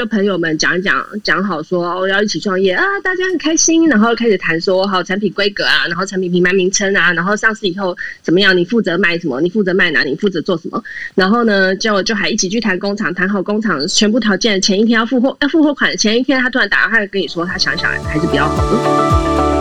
[0.00, 10.82] 就朋友们讲一讲，讲好说哦要一起创业啊，大家很开心，然后开始谈说好产品规格啊，然后产品品牌名称啊，然后上市以后怎么样，你负责卖什么，你负责卖哪，你负责做什么，
[11.14, 19.59] 然后呢就就还一起去谈工厂，谈好工厂全部条件，前一天要付货，要付货款，前一天他突然打电话跟你说，他想想还是比较好的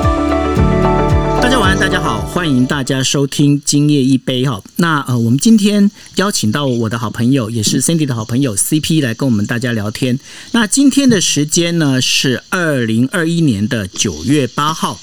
[1.60, 4.64] 晚安，大家好，欢迎大家收听今夜一杯哈。
[4.78, 10.18] 那呃，我们今天邀请到我的好朋友，也是 Cindy 的好朋友 CP 来跟我们大家聊天。
[10.54, 14.98] 那今天的时间呢是二零二一年的九月八号。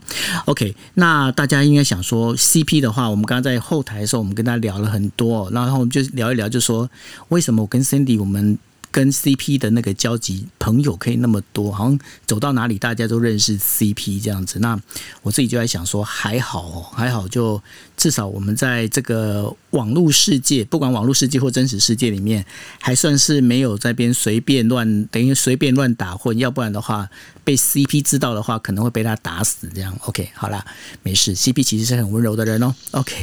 [0.47, 6.89] OK，那大家应该想说 CP 的话，我们刚刚在后台的时候，我们跟他聊了很多，然后我们就聊一聊，就说
[7.29, 8.59] 为什么我跟 Cindy 我们。
[8.97, 14.59] 跟 CP 的那个交集，朋友可以那么多，好像走到哪里大家都认识 CP 这样子。
[14.61, 14.81] 那
[15.21, 17.63] 我自己就在想说，还好哦，还好，就
[17.95, 22.43] 至少我们在这个网络世界，不管网络世界或真实世界里面，
[22.81, 26.39] 还算是没有在边随便乱，等于随便乱打混。
[26.39, 27.07] 要不然的话，
[27.47, 29.71] 被 CP 知道的话，可能会被他打死。
[29.73, 30.63] 这样 OK，好啦，
[31.03, 31.35] 没事。
[31.35, 32.75] CP 其实是很温柔的人哦。
[32.91, 33.15] OK，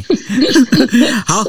[1.28, 1.44] 好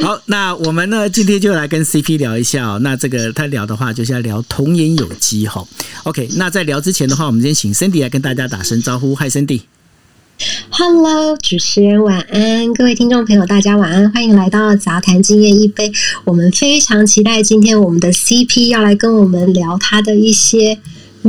[0.00, 2.78] 好，那我们呢今天就来跟 CP 聊一下。
[2.82, 3.18] 那这个。
[3.34, 5.66] 他聊的话就是要聊童言有机哈
[6.04, 6.28] ，OK。
[6.36, 9.14] 那在聊之前的话，我们先请 Cindy 来跟大家打声招呼。
[9.16, 9.62] Hi Cindy。
[10.70, 15.90] Hello，主持人晚安，各位听众朋友大家晚安，欢迎来到杂谈今夜一杯。
[16.24, 20.78] 我们非常期待今天我们的 CP 要来跟我们聊他的一些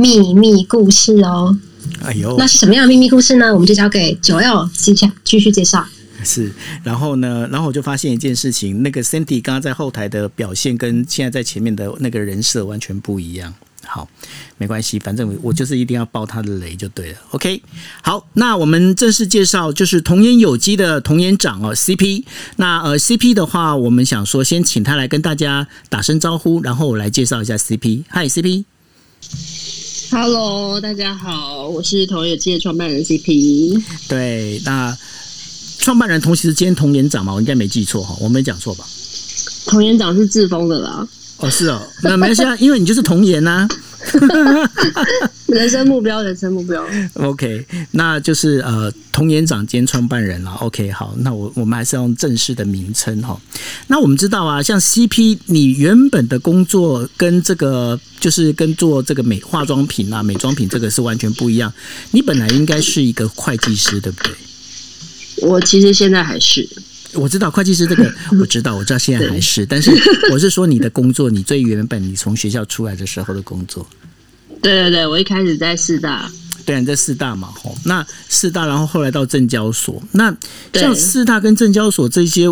[0.00, 1.56] 秘密故事哦。
[2.02, 3.52] 哎呦，那是什么样的秘密故事呢？
[3.52, 5.84] 我们就交给九 L 继续继续介绍。
[6.24, 13.52] 是，然后呢，然后我就发现一件事情，那个 Cindy 刚刚在后台的表现跟现在在前面的那个人设完全不一样。
[13.86, 14.08] 好，
[14.58, 17.18] 没关系，反正我就是一定要爆他的雷就对了。
[17.30, 17.62] OK，
[18.02, 22.24] 好，那我们正式介绍就是童颜有机的童颜长哦，CP。
[22.56, 28.04] 那呃，CP 的话，我们想说先请他来跟大家打声招呼，然后我来介绍一下 CP。
[28.08, 28.64] 嗨，CP。
[30.12, 33.80] Hello，大家好，我是童颜有机的创办人 CP。
[34.08, 34.96] 对，那。
[35.78, 38.84] 创办人同时兼童年长嘛，我应该没记错哈，我没讲错吧？
[39.66, 41.06] 童年长是自封的啦。
[41.40, 43.66] 哦，是哦，那没事啊， 因为你就是童颜呐。
[45.46, 46.86] 人生目标，人生目标。
[47.14, 50.50] OK，那就是呃，童颜长兼创办人了。
[50.60, 53.38] OK，好，那我我们还是用正式的名称哈。
[53.88, 61.72] 那我们知道啊，像 CP，你原本的工作跟这个就是跟做这个美化妆品啊、美妆品这个是完全不一样。
[62.12, 64.32] 你本来应该是一个会计师，对不对？
[65.42, 66.68] 我其实现在还是，
[67.14, 69.90] 我知道会计师这个， 我知道，我知道现在还是，但是
[70.32, 73.86] 我是说你的工作，你最原本你从学校出来的时候的工作。
[74.62, 76.30] 对对对，我一开始在四大，
[76.66, 80.36] 对，你在四大嘛，吼，那四大，然后后来到证交所，那
[80.74, 82.46] 像四大跟证交所这些，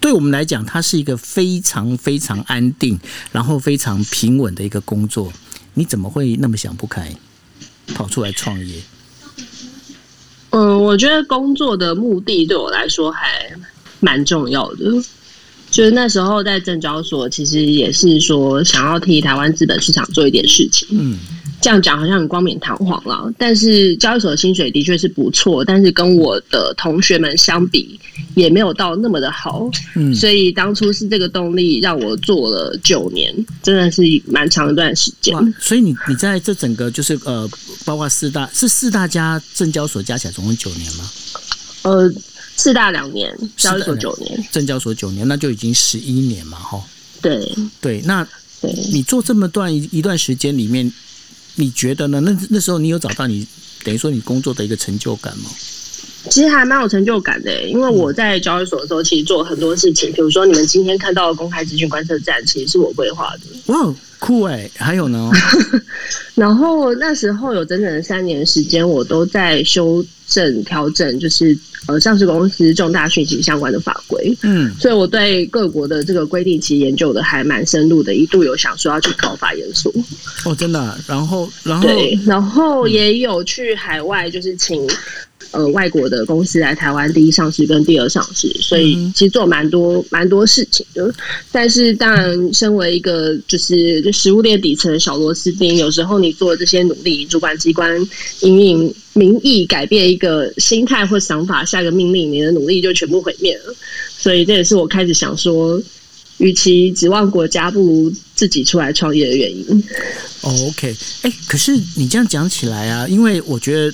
[0.00, 2.98] 对我们来讲，它是一个非常非常安定，
[3.32, 5.32] 然后非常平稳的一个工作，
[5.74, 7.12] 你怎么会那么想不开，
[7.94, 8.80] 跑出来创业？
[10.56, 13.52] 嗯，我觉得工作的目的对我来说还
[14.00, 14.90] 蛮重要的。
[15.70, 20.88] 就是那时候在证交所，其实也是说想要替台湾资本市场做一点事情。
[20.90, 21.18] 嗯。
[21.60, 27.98] 这样讲好像很光冕堂皇了，但是交易所的薪水的确是不错，但是跟我的同学们相比，
[28.34, 29.68] 也没有到那么的好。
[29.94, 35.34] 嗯，所以当初是这个动力让我做了九年，真的是蛮长一段时间。
[35.58, 37.48] 所以你你在这整个就是呃，
[37.84, 41.10] 包括四大是四大家证交所加起来总共九年吗？
[41.82, 42.12] 呃，
[42.54, 46.80] 四大两年，交易所九年，证交所九年，那就已经十一年嘛，哈。
[47.20, 48.24] 对对，那
[48.92, 50.92] 你做这么段一段时间里面。
[51.56, 52.20] 你觉得呢？
[52.20, 53.46] 那那时候你有找到你
[53.84, 55.50] 等于说你工作的一个成就感吗？
[56.30, 63.72] 其实还蛮有成就感的，因为我在交易所的时候，其实做很多事情，比如说你们今天看到的公开资讯观测站，其实是我规划的。
[63.72, 64.68] 哇，酷哎！
[64.74, 65.30] 还有呢？
[66.34, 71.56] 然后那时候有整整的三年时间，我都在修正调整，就是。
[71.86, 79.92] 呃，上市公司重大讯息相关的法规，嗯，所以我对各国的这个规定其实研究的还蛮深入的，一度有想说要去考法研所。
[80.44, 84.86] 哦，真的，然后，然后，对，然后也有去海外，就是请
[85.50, 91.12] 呃外国的公司来台湾第一上市跟第二上市，所以其实做蛮多蛮多事情的。
[91.50, 97.98] 但是，当然，身为一个就是就食物链底层的小螺丝钉，有时候你做这些努力，主管机关
[98.40, 98.94] 隐隐。
[99.16, 103.74] 民意改变一个心态或想法，下一个命令，你的努力就全部毁灭了。
[104.18, 105.82] 所以这也是我开始想说，
[106.36, 109.82] 与其指望国家，不如自己出来创业的原因。
[110.42, 113.90] OK，哎，可是你这样讲起来啊，因为我觉得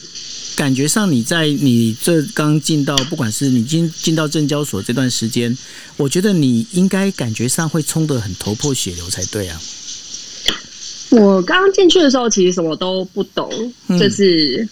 [0.54, 5.56] 感觉上你在你这刚进到，不管是你进进到证交所这段时间，
[5.96, 9.60] 我觉得你应该感觉上会冲得很头破血流才对啊。
[11.10, 13.50] 我刚刚进去的时候，其实什么都不懂，
[13.99, 14.66] 就是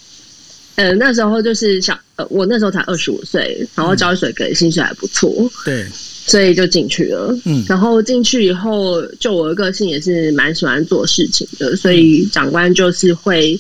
[0.77, 5.87] 呃那时候就是想呃我那时候才二十五岁，然后交易水给薪水还不错，对，
[6.27, 7.37] 所以就进去了。
[7.45, 13.59] 嗯然后进去以后，就我的个性也是蛮喜欢做事情的，所以长官就是会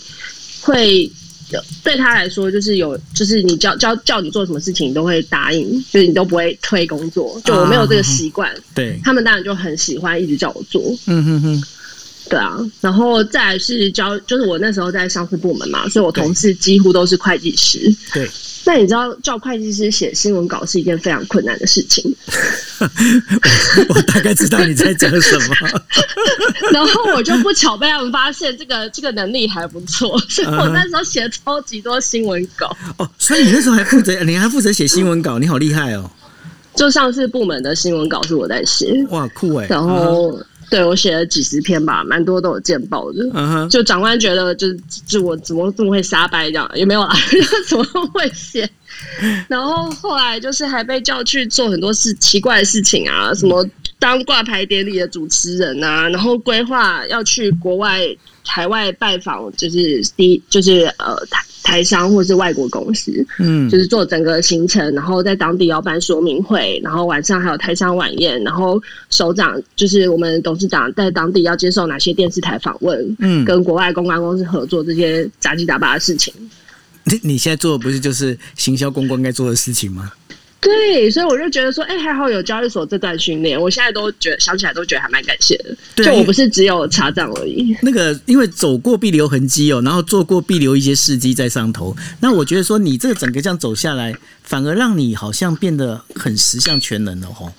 [0.60, 1.10] 会。
[1.82, 7.40] 对他来说，就是有，就是你叫叫叫你做什么事情，你都会答应，就是你都不会推工作。
[7.44, 10.82] 就我没有这个习惯，对，他们当然就很喜欢一直叫我做。
[11.06, 11.62] 嗯哼哼，
[12.28, 17.78] 对啊，然后再来是教，就是我那时候在上市部门嘛，所以我同事几乎都是会计师。
[18.12, 18.30] 对，
[18.70, 22.04] 那你知道叫会计师写新闻稿是一件非常困难的事情。
[23.88, 25.56] 我大概知道你在讲什么。
[26.70, 32.76] 然后我就不巧被他们发现这个这个能力还不错，所以我那时候写超级多新闻稿。
[32.96, 36.08] 哦，所以你那时候还负责，你还负责写新闻稿，你好厉害哦！
[36.76, 39.66] 就上次部门的新闻稿是我在写，哇，酷哎！
[39.68, 40.40] 然后
[40.70, 43.28] 对我写了几十篇吧，蛮多都有见报的。
[43.34, 47.14] 嗯哼，就长官觉得，就是就我怎么这么会瞎掰这样，也没有啊，
[47.68, 48.70] 怎么会写？
[49.48, 53.66] 然后后来就是还被叫去做很多事奇怪的事情啊，什么
[53.98, 58.00] 当挂牌典礼的主持人啊，然后规划要去国外、
[58.46, 76.34] 海外拜访，就是第就是呃台台商或是外国公司，嗯，就是做整个行程，然后在当地要办说明会，然后晚上还有台商晚宴，然后首长就是我们董事长在当地要接受哪些电视台访问，嗯跟国外公关公司合作这些杂七杂八的事情。
[77.04, 80.10] 你你现在做的不是就是行销公关该做的事情吗？
[80.60, 85.74] 对，所以我就觉得说，哎、还好有交易所这段训练，我现在都觉得想起来都觉得还蛮感谢的。
[85.94, 87.74] 对啊就我不是只有查账而已。
[87.80, 91.96] 那个，因为走过必留痕迹哦，然后做过必留一些事迹在上头。
[92.20, 97.50] 那我觉得说，你这个整个这样走下来，反而让你好像变得很十项全能了吼。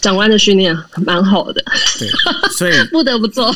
[0.00, 0.74] 长官的训练
[1.04, 1.62] 蛮好的，
[1.98, 2.08] 对，
[2.56, 3.54] 所以 不得不做。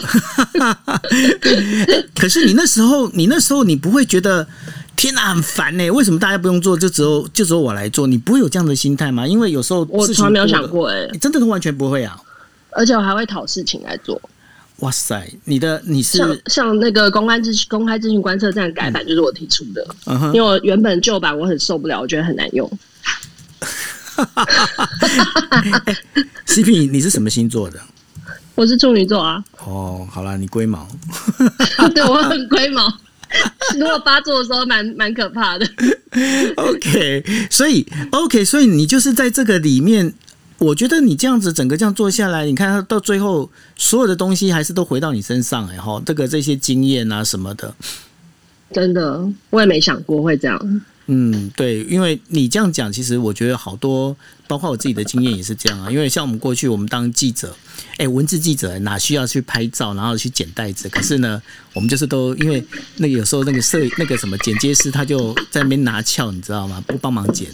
[2.14, 4.46] 可是你那时候，你那时候你不会觉得
[4.96, 5.90] 天哪很烦呢？
[5.90, 8.06] 为什么大家不用做，就只有就只有我来做？
[8.06, 9.26] 你不会有这样的心态吗？
[9.26, 12.18] 因为有时候我从来没有想过哎、你真的都完全不会啊！
[12.70, 14.20] 而且我还会讨事情来做。
[14.80, 19.86] 哇塞，你的你是像像那个公开资讯公开资讯观测站改版就是我提出的，
[20.34, 22.70] 因为我原本旧版我很受不了，我觉得很难用。
[26.46, 27.80] CP，你是什么星座的？
[28.54, 30.86] 我是处女座啊，哦，好啦，你龟毛。
[31.94, 32.92] 对我很龟毛。
[33.78, 35.66] 如果发作的时候蛮蛮可怕的
[36.56, 40.14] ，OK，所以 OK，所以你就是在这个里面，
[40.58, 47.74] 我觉得你这样子整个这样做下来，你看到最后所有的东西还是都回到你身上哎哈，这个这些经验啊什么的，
[48.72, 50.82] 真的我也没想过会这样。
[51.08, 54.16] 嗯，对，因为你这样讲，其实我觉得好多，
[54.48, 55.90] 包括我自己的经验也是这样啊。
[55.90, 57.56] 因为像我们过去我们当记者，
[57.96, 60.88] 哎，文字记者哪需要去拍照，然后去剪袋子？
[60.88, 61.40] 可是呢，
[61.74, 62.64] 我们就是都因为
[62.96, 66.82] 那个有时候那个摄那个什么剪接师他就在那边拿翘，你知道吗？
[66.86, 67.48] 不帮忙剪。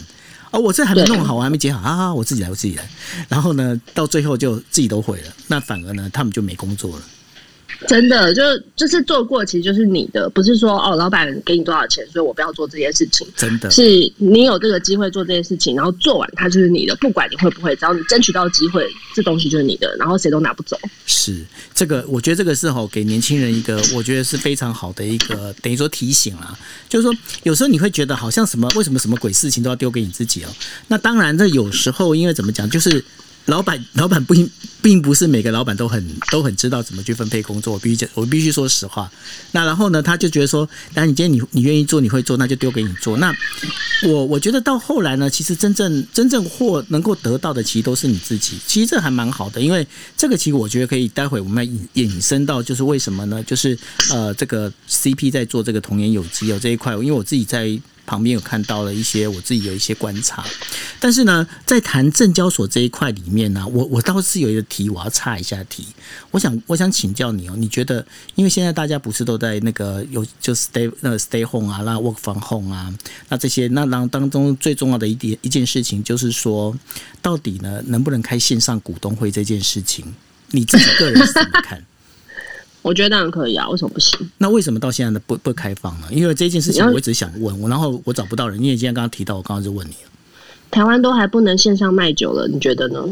[0.50, 2.12] 哦，我这还没弄好，我还没剪好啊！
[2.12, 2.88] 我自己来，我自己来。
[3.28, 7.02] 然后呢，到最后就自己都毁了，那反而呢，他们就没工作了。
[7.86, 8.42] 真的，就
[8.76, 13.26] 就是做过，其实就是你的，不是说哦，老板给你多少钱，所以我不要做这件事情。
[13.36, 13.82] 真的是
[14.16, 20.78] 你有这个机会做这件事情，然后做完它就是你的，不管你会不会，只要你争取到机会，这东西就是你的，然后谁都拿不走。
[21.06, 26.56] 是这个，我觉得这个是吼给年轻人一个，我觉得是非常好的一个，等于说提醒啦。
[26.88, 30.48] 就是说，有时候你会觉得好像什么，为什么什么鬼事情都要丢给你自己哦？
[30.88, 33.02] 那当然，这有时候因为怎么讲，就是
[33.46, 34.34] 老板，老板不
[34.80, 37.72] 并不是每个老板都很都很知道怎么去分配工作。
[37.72, 39.10] 我必须，我必须说实话。
[39.50, 43.16] 那然后呢，他就觉得说，那你今天你你愿意做，你会做，那就丢给你做。
[43.18, 43.34] 那
[44.04, 48.56] 我我觉得到后来呢，其实真正真正获能够得到的，其实都是你自己。
[48.66, 53.42] 其实这还蛮好的，因为这个其实我觉得可以，待会我们要引引申到，就是为什么呢？
[53.44, 53.76] 就是
[54.10, 57.78] 呃，这个 CP 在做这个童颜有机哦这一块，因为我自己在。
[58.06, 60.44] 旁边有看到了一些我自己有一些观察，
[60.98, 65.86] 但是呢，在谈证交所这一块里面呢，我我倒是有一个题，我要插一下题。
[66.30, 68.04] 我想我想请教你哦，你觉得，
[68.34, 72.92] 因为现在大家不是都在那个有就 stay 那 stay home 啊，那 work from home 啊，
[73.28, 76.76] 那这些那当当中最重要的一点一件事情就是说，
[77.20, 80.04] 到底呢能不能开线上股东会这件事情，
[80.50, 81.84] 你自己个人是怎么看？
[82.82, 84.18] 我觉得当然可以啊，为什么不行？
[84.38, 86.08] 那为什么到现在的不不开放呢？
[86.10, 90.10] 因为这件事情我一直想问，我然后我找不到人，因为今天刚刚提到，我刚刚就问你了，
[90.70, 93.02] 台湾都还不能线上卖酒了，你觉得呢？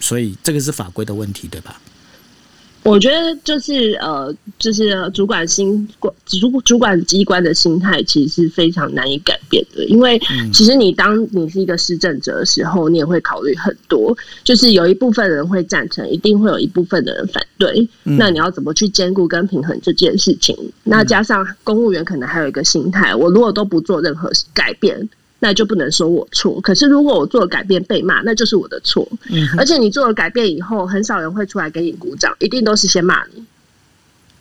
[0.00, 1.80] 所以这个是法规的问题，对吧？
[2.84, 5.88] 我我觉得就是呃，就是主管心
[6.26, 10.20] 主主管机关的心态其实是非常难以改变的，因为
[10.52, 20.54] 其实你当你是一个施政者的时候，你也会考虑很多，就是有一部分人会赞成，一定会有一部分的人反对，那你要怎么去兼顾跟平衡这件事情？
[20.84, 25.08] 那加上公务员可能还有一个心态，我如果都不做任何改变。
[25.42, 29.08] 那就不能说我错，可是如果我做了改变被骂，那就是我的错。
[29.30, 33.42] 嗯，而且你做了改变以后，很少人会出来给你鼓掌，一定都是先骂你，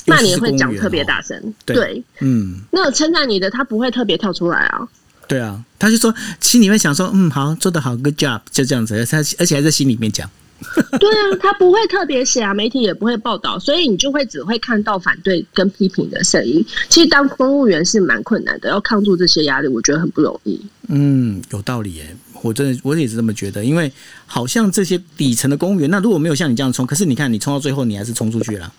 [0.05, 1.53] 骂你会讲特别大声。
[1.65, 4.87] 对，嗯，那称赞你的他不会特别跳出来啊。
[5.27, 9.05] 对啊，他就说心里面想说，嗯，好，做得好，good job，就这样子。
[9.05, 10.29] 他而且还在心里面讲。
[10.99, 16.63] 对啊，他不会特别写啊，媒体也不会报道，所以你就会只会看到反对跟批评的声音。
[16.89, 20.59] 其实当公务员是蛮困难的，要抗住这些压力，我觉得很不容易。
[20.87, 23.91] 嗯，有道理耶，我真的我也是这么觉得，因为
[24.25, 28.73] 好像这些底层的公务员，那如果没有像你这样冲，可是你看你冲到最后，你还是冲出去了。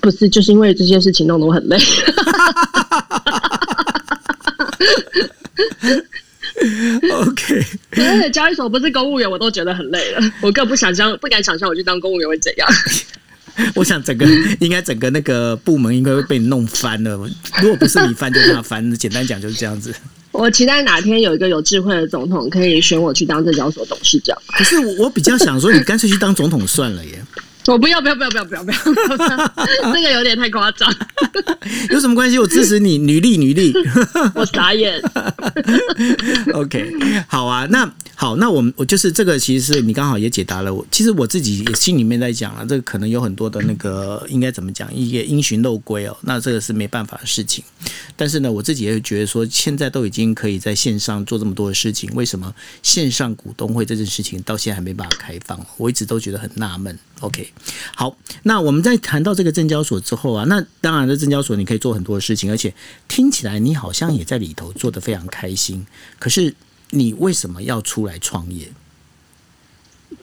[0.00, 1.76] 不是，就是因为这些事情弄得我很累。
[7.10, 10.20] OK，而且交易所不是公务员，我都觉得很累了。
[10.40, 12.68] 我更不想象，不敢想象我去当公务员会怎样。
[13.74, 14.26] 我想整个
[14.60, 17.10] 应该整个那个部门应该会被你弄翻了。
[17.60, 18.94] 如果不是你翻，就是他翻。
[18.94, 19.94] 简单讲就是这样子。
[20.30, 24.36] 我期待哪天有一个有智慧的总统可以选我去当证交所董事长。
[24.46, 27.22] 可是我比较想说，你干脆去当总统算了耶。
[27.66, 28.78] 我不要不要不要不要不要不要，
[29.94, 30.92] 这个有点太夸张。
[31.90, 32.38] 有什么关系？
[32.38, 33.72] 我支持你，女力女力。
[34.34, 35.00] 我傻眼。
[36.54, 36.92] OK，
[37.28, 40.84] 好啊，那好，那我们我就是这个，其实是你刚好也解答了我。
[40.90, 46.16] 其实我自己也心里面在讲了，这个可能有很多的那个应该怎么讲，一些因循漏规哦。
[46.22, 47.62] 那这个是没办法的事情。
[48.16, 52.52] 但是呢，我自己也会觉得说，现在都已经可以在线上做这么多的事情，为什么
[52.82, 55.64] 线上股东会这件事情到现在还没办法开放？
[55.76, 56.98] 我一直都觉得很纳闷。
[57.20, 57.49] OK，
[57.94, 62.72] 好，那我们在谈到这个证交所之后啊，那当然，这证交所你可以做很多的事情，而且
[63.08, 65.86] 听起来你好像也在里头做得非常开心。
[66.18, 66.54] 可是
[66.90, 68.68] 你为什么要出来创业？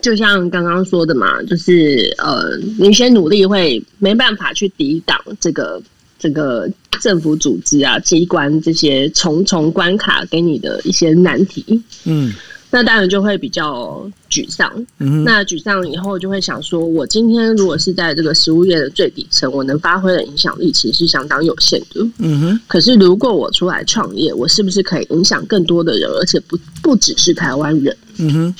[0.01, 5.81] 就像刚刚说的嘛，就是呃，你先努力会没办法去抵挡这个
[6.19, 6.69] 这个
[6.99, 11.81] 政府组织啊、机关这些重重关卡给你的一些难题。
[12.03, 12.33] 嗯。
[12.77, 14.71] 那当然就会比较沮丧。
[14.99, 22.07] 嗯那沮丧以后就会想说，我今天如果是在这个食物业的最底层，我能发挥的影响力其实是相当有限的。
[22.19, 22.59] 嗯哼。
[22.67, 27.97] 可是如果我出来创业，我是不是可以影响更多的人，而且不不只是台湾人？
[28.17, 28.55] 嗯哼。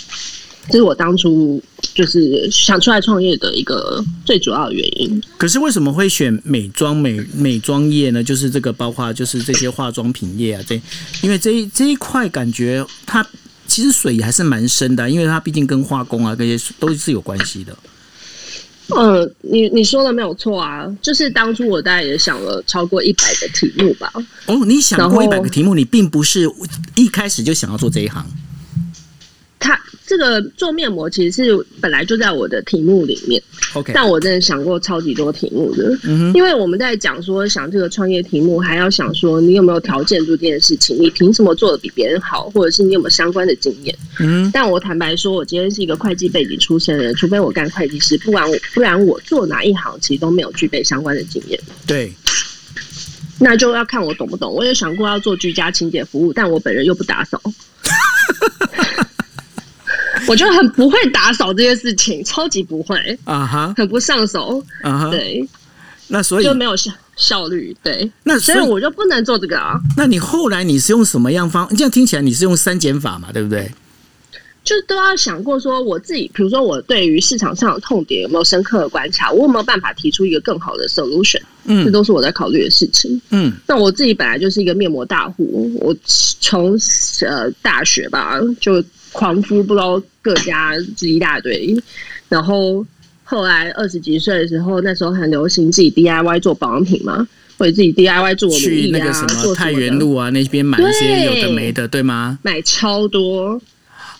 [0.72, 1.62] 这是我当初
[1.94, 5.22] 就是想出来创业的一个最主要的原因。
[5.38, 8.24] 可是为什么会选美妆美美妆业呢？
[8.24, 10.82] 就是这个包括就是这些化妆品业啊，这
[11.22, 13.24] 因为这一这一块感觉它。
[13.68, 17.78] 其实水还是蛮深的，因为它毕竟跟化工啊这些都是有关系的。
[18.96, 24.10] 嗯，你你说的没有错啊，就是当初我大概也想了超过一百个题目吧。
[24.46, 26.50] 哦，你想过一百个题目，你并不是
[26.96, 28.26] 一开始就想要做这一行。
[29.60, 33.42] 他这个做面膜其实是本来就在我的题目里面
[33.74, 52.14] ，OK，但我真的想过超级多题目的，嗯因为我们在讲说想这个创业题目，还要想说你有没有条件做这件事情，你凭什么做的比别人好，或者是你有没有相关的经验，嗯，但我坦白说，我今天是一个会计背景出身的人，除非我干会计师，不然不然我做哪一行其实都没有具备相关的经验，对，
[53.40, 54.54] 那就要看我懂不懂。
[54.54, 57.42] 我也想过要做居家清洁服务，但我本人又不打扫。
[60.28, 65.48] 我就很不会打扫这些事情，超级不会啊哈，很不上手啊哈，对，
[66.08, 69.80] 那所以就没有效效率，对，那所以我就不能做这个啊。
[69.96, 71.68] 那你后来你是用什么样方？
[71.76, 73.72] 这样听起来你是用删减法嘛，对不对？
[74.68, 81.42] 就都要想过说，我自己，比如说我对于市场上的痛点有没有深刻的观察，我有没有办法提出一个更好的 solution？
[81.66, 83.22] 嗯，这都是我在考虑的事情。
[83.30, 85.96] 嗯，那我自己本来就是一个面膜大户，我
[86.42, 86.78] 从
[87.26, 88.84] 呃大学吧就。
[89.14, 91.76] 狂敷不知道各家一大堆，
[92.30, 92.86] 然后
[93.24, 102.38] 后来二十几岁的时候，那时候很流行自己 DIY 做保养品嘛，或者自己 DIY 做去那个什么太原路啊那边买一些有的没的，对吗？
[102.44, 103.60] 买超多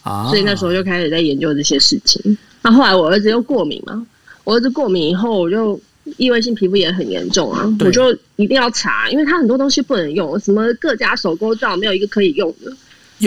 [0.08, 0.30] 啊！
[0.30, 2.38] 所以那时候就开始在研究这些事情。
[2.62, 4.06] 那后来我儿子又过敏嘛，
[4.44, 5.80] 我儿子过敏以后，我就
[6.18, 12.72] 异位性皮肤炎很严重啊，我就一定要查，因为他很多东西不能用，什么各家手工皂没有一个可以用的。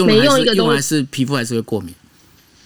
[0.06, 1.92] 每用一个东西，皮肤还是会过敏。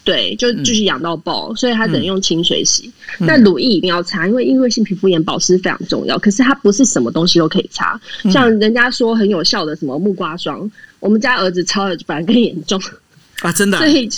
[0.05, 2.93] 对，就就是痒到爆，所以他只能用清水洗。
[3.21, 6.19] 那乳液一定要擦，因为异位性皮肤炎保湿非常重要。
[6.19, 7.99] 可是它不是什么东西都可以擦，
[8.31, 12.79] 像人家说很有效的什么木瓜霜，我们家儿子擦了反而更严重
[13.41, 13.53] 啊！
[13.53, 13.79] 真的。
[13.79, 14.09] 所以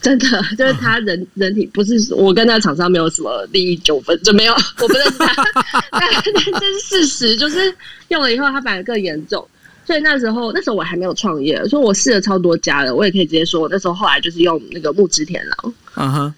[0.00, 5.34] 真的就是他人人体不是我跟那厂商没有什么利益纠纷，就没有我不认识他，
[5.90, 7.74] 但但这是事实，就是
[8.06, 9.44] 用了以后他反而更严重。
[9.84, 16.34] 所以那时候那时候我还没有创业，所以我试了超多家的，我也可以直接说，我那时候后来就是用那个木之田狼，啊哈，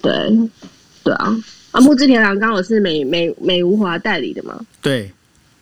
[0.00, 0.12] 对
[1.04, 1.36] 对啊
[1.72, 5.12] 啊木之田狼刚好是美美美无华代理的嘛，对，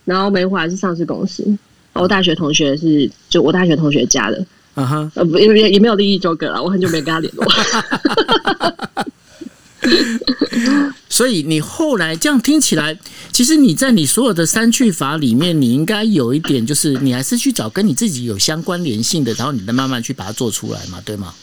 [0.04, 1.44] 然后美无华是上市公司，
[1.94, 4.46] 我大学同学是就我大学同学家的。
[4.74, 7.44] 啊哈，呃，不，也也也没有利益纠葛了，我很久没跟他联络。
[11.08, 12.96] 所以你后来这样听起来，
[13.32, 21.34] 其实你在你所有的三去法里面，你应该有一点，就是你还是去找跟你自己有相关联性的，然后你再慢慢去把它做出来嘛，对吗？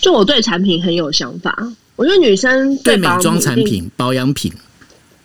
[0.00, 1.54] 就我对产品很有想法，
[1.96, 4.52] 我觉得女生对美妆产品、保养品，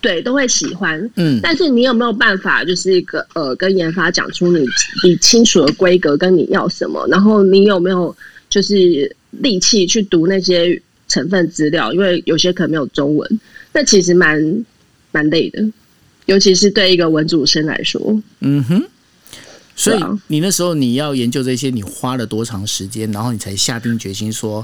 [0.02, 4.66] 对都会喜欢，嗯，但是你有没有办法，就是一个呃，跟研发讲出你
[5.04, 8.16] 你清楚的规格跟你要什么，然后你有没有
[8.50, 13.40] 就是力气去读那些成分资料，因为有些可能没有中文，
[13.72, 14.66] 那其实蛮
[15.12, 15.64] 蛮累的，
[16.26, 18.22] 尤其是对一个文主生来说。
[18.40, 18.84] 嗯哼。
[19.74, 23.10] 所以你那时候你要研究这些，你花了多长时间？
[23.12, 24.64] 然后你才下定决心说：“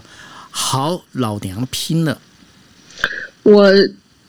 [0.52, 2.20] 好，老娘拼了。
[3.42, 3.72] 我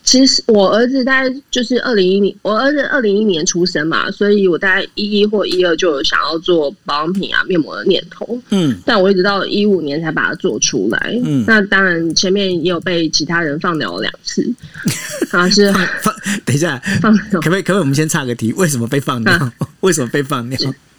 [0.08, 11.20] 其实我儿子大概就是二零一零，我儿子二零一年出生嘛，所以我大概一一或一二就有想要做保养品啊、面膜的念头，”嗯但我一直到一五年才把它做出来。
[11.22, 14.50] 嗯那当然前面也有被其他人放鸟了两次，
[15.30, 16.14] 啊是放，
[16.46, 17.62] 等一下，放鸟可不可以？
[17.62, 17.78] 可不可以？
[17.80, 19.52] 我们先插个题，为什么被放鸟？
[19.80, 20.58] 为什么被放鸟？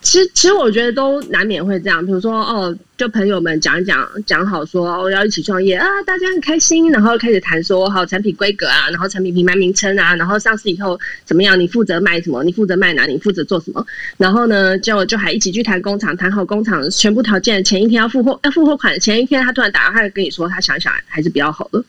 [0.10, 2.04] 其实，其实我觉得都难免会这样。
[2.04, 13.86] 比如说，哦，就朋友们讲一讲，讲好说哦要一起创业啊，大家很开心，然后开始谈说好产品规格啊，然后产品品牌名称啊，然后上市以后怎么样，你负责卖什么，你负责卖哪，你负责做什么，
[14.18, 21.86] 然后呢，就就还一起去谈工厂，谈好工厂全部条件，前一天要付货，要付货款，前一天他突然打电话跟你说，他想想还是比较好了。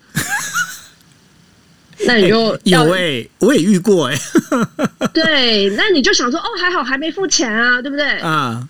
[2.07, 4.16] 那你就要有哎、我也遇过哎、
[5.12, 8.07] 对，那你就想说，哦，还好还没付钱啊，对不对？
[8.19, 8.66] 啊，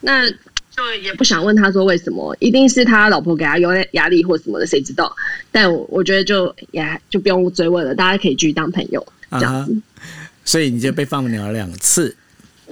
[0.00, 5.14] 那就也不想问他说为什么，一定是他老婆给他有压力或什么的，谁知道？
[5.50, 9.76] 但我我觉得就也就不用追问了，大家可以继续当朋友这样子。
[10.44, 12.16] 所以你就被放鸟了两次。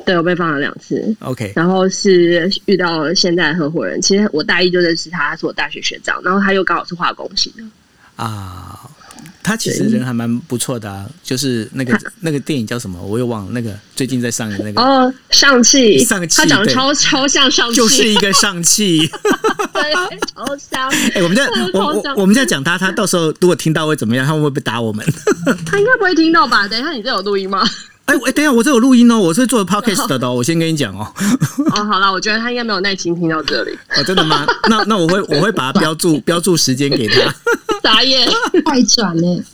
[0.06, 7.64] 对我被放了两次，OK，然后是遇到现在的合伙人，其实我大一就认识他，他是我大学学长，然后他又刚好是化工系的。
[8.14, 8.88] 啊，
[9.48, 18.98] 他其实人还蛮不错的啊，就是那个那个电影叫什么，我又忘了，那个最近在上的那个，哦，上气，上气他长得超超像上气，就是一个上气。
[19.72, 19.94] 对，
[20.34, 20.90] 超像。
[21.14, 24.26] 哎、我们在我我我们在讲他，他到时候如果听到会怎么样？
[24.26, 25.02] 他会不会被打我们？
[25.64, 26.68] 他应该不会听到吧？
[26.68, 27.66] 等一下，你这有录音吗？
[28.04, 31.10] 哎、哎，等一下，我这有录音哦，我是做 podcast 的哦，我先跟你讲哦。
[31.74, 34.46] 哦，好了，我觉得他应该没有耐心听到这里，哦，真的吗？
[34.68, 37.34] 那那我会我会把它标注标注时间给他。
[37.82, 38.28] 傻眼。
[38.64, 39.44] 快转呢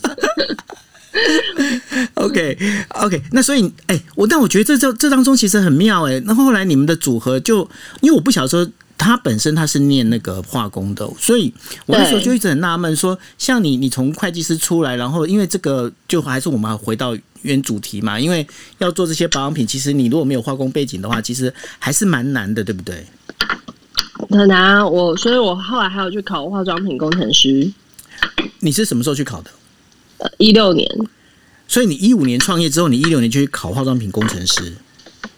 [2.15, 2.59] ？OK
[2.89, 7.69] OK，那所以哎、我但我觉得这这这当中其实很妙哎、那后来你们的组合就
[8.01, 11.53] 因为我不晓得说他本身他是念那个化工的，所以
[11.87, 18.47] 我那时候就一直很纳闷说，像你你从会计师出来，然后因为这个就还是我们回到原主题嘛，因为
[18.79, 23.05] 要做这些保养品，其实你如果没有化工背景的话，其实还是蛮难的，对不对？
[24.31, 27.71] 很难啊，我所以，我后来还有去考化妆品工程师，
[28.61, 29.51] 你是什么时候去考的？
[30.19, 30.89] 呃，一六年。
[31.67, 34.73] 所以你一五年创业之后，你一六年就去考化妆品工程师。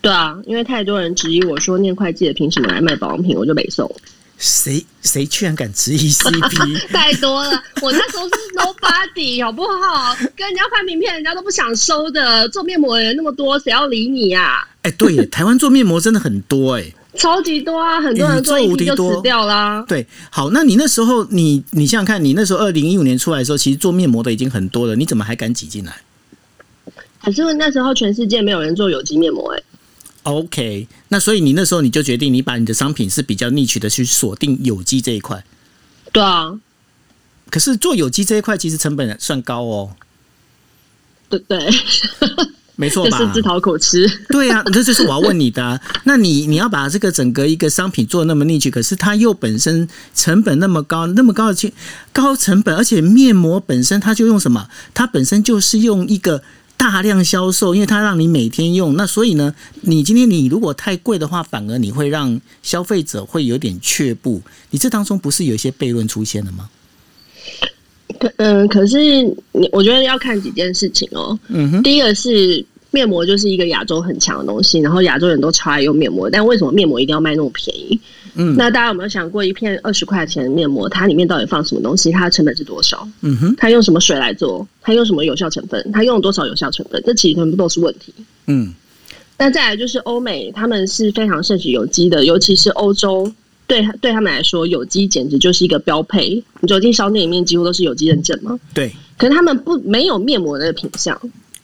[0.01, 3.91] 对啊，因为太多人质疑我说念会计的凭什么来卖保养品，我就没送。
[4.39, 6.89] 谁谁居然敢质疑 CP？
[6.93, 10.15] 太多了，我那时候是 nobody 好不好？
[10.37, 12.47] 跟人家换名片，人家都不想收的。
[12.51, 14.69] 做面膜的人那么多，谁要理你啊？
[14.83, 16.93] 哎、对耶，台湾做面膜真的很多哎。
[17.16, 19.85] 超级多啊，很多人做一批就死掉啦。
[19.88, 26.00] 对，好，那你那时候你你想想看，你那时候二零一五年出来的时候，其实做面膜的已经很多了，你怎么还敢挤进来
[27.22, 29.64] 可是那时候全世界没有人做有机面膜、欸
[30.22, 35.44] ，？OK，那所以你那时候你就决定，你把你的商品是比较 niche 的去锁定有机这一块。
[36.12, 36.57] 对啊，
[37.50, 39.96] 可是做有机这一块其实成本算高哦，
[41.29, 41.59] 对对，
[42.77, 43.19] 没错吧？
[43.19, 44.07] 就是自讨苦吃。
[44.29, 45.81] 对啊，这就是我要问你的、啊。
[46.05, 51.73] 那你你要把这个整个一个商品做那么 niche，可是它又本身成本那么高，那么高的去
[52.12, 54.69] 高成本，而且面膜本身它就用什么？
[54.93, 56.43] 它本身就是用一个
[56.77, 58.95] 大量销售，因为它让你每天用。
[58.95, 64.43] 那所以呢，你今天你如果太贵的话，反而你会让消费者会有点却步。
[64.71, 66.69] 你这当中不是有一些悖论出现了吗？
[68.19, 71.38] 可嗯，可是你我觉得要看几件事情哦。
[71.49, 77.99] 嗯哼，第一个是面膜就是一个亚洲很强的东西，然后亚洲人都超爱用面膜，但为什么面膜一定要卖那么便宜？
[78.38, 82.11] 嗯那大家有没有想过，一片二十块钱的面膜，它里面到底放什么东西？
[82.12, 83.09] 它的成本是多少？
[83.23, 84.66] 嗯哼，它用什么水来做？
[84.83, 85.90] 它用什么有效成分？
[85.92, 87.03] 它用多少有效成分？
[87.07, 88.12] 这其实全部都是问题。
[88.47, 88.73] 嗯
[89.38, 93.31] 那再来就是欧美，他们是非常盛行有机的，尤其是欧洲，
[93.66, 96.42] 对对他们来说，有机简直就是一个标配。
[96.61, 98.59] 你走进商店里面，几乎都是有机认证嘛。
[98.72, 101.18] 对可是他们不没有面膜的品相，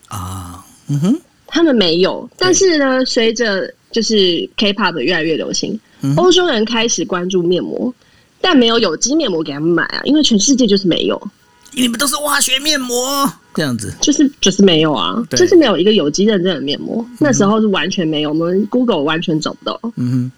[0.09, 2.29] 啊，嗯哼，他们没有。
[2.37, 7.93] 但是呢，随着就是 K-pop 越来越流行，嗯欧洲人开始关注面膜，
[8.41, 11.31] 但没有有机面膜给他们买啊，因为全世界就是没有，
[11.73, 17.05] 你们都是化学面膜这样子，就是就是没有啊，对就是没有一个有机认证的面膜。
[17.21, 20.33] 那时候是完全没有，我们 Google 完全找不到，嗯哼，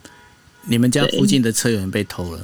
[0.66, 2.40] 你们家附近的车有人被偷了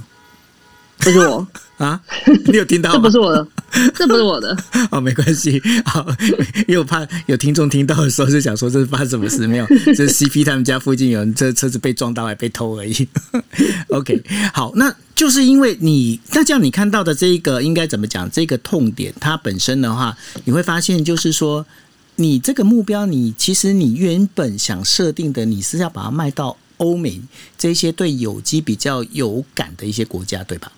[1.02, 1.98] 不是我， 啊？
[2.44, 2.98] 你有听到这？
[2.98, 3.46] 不是我的，
[3.96, 4.54] 这不是我的。
[4.90, 6.06] 哦，没关系，好，
[6.68, 9.66] 因为我怕有听众听到的时候就想说这是发生什么事没有？
[9.96, 13.09] 这是 CP 他们家附近有人这车子被撞到还被偷而已。
[13.88, 18.30] OK，好，那就是因为你那这样你看到的这一个应该怎么讲？
[18.30, 21.64] 这个痛点它本身的话，你会发现就是说，
[22.16, 27.21] 你这个目标，你其实你原本想设定的，你是要把它卖到欧美
[27.57, 30.73] 这些对有机比较有感的一些国家，对吧？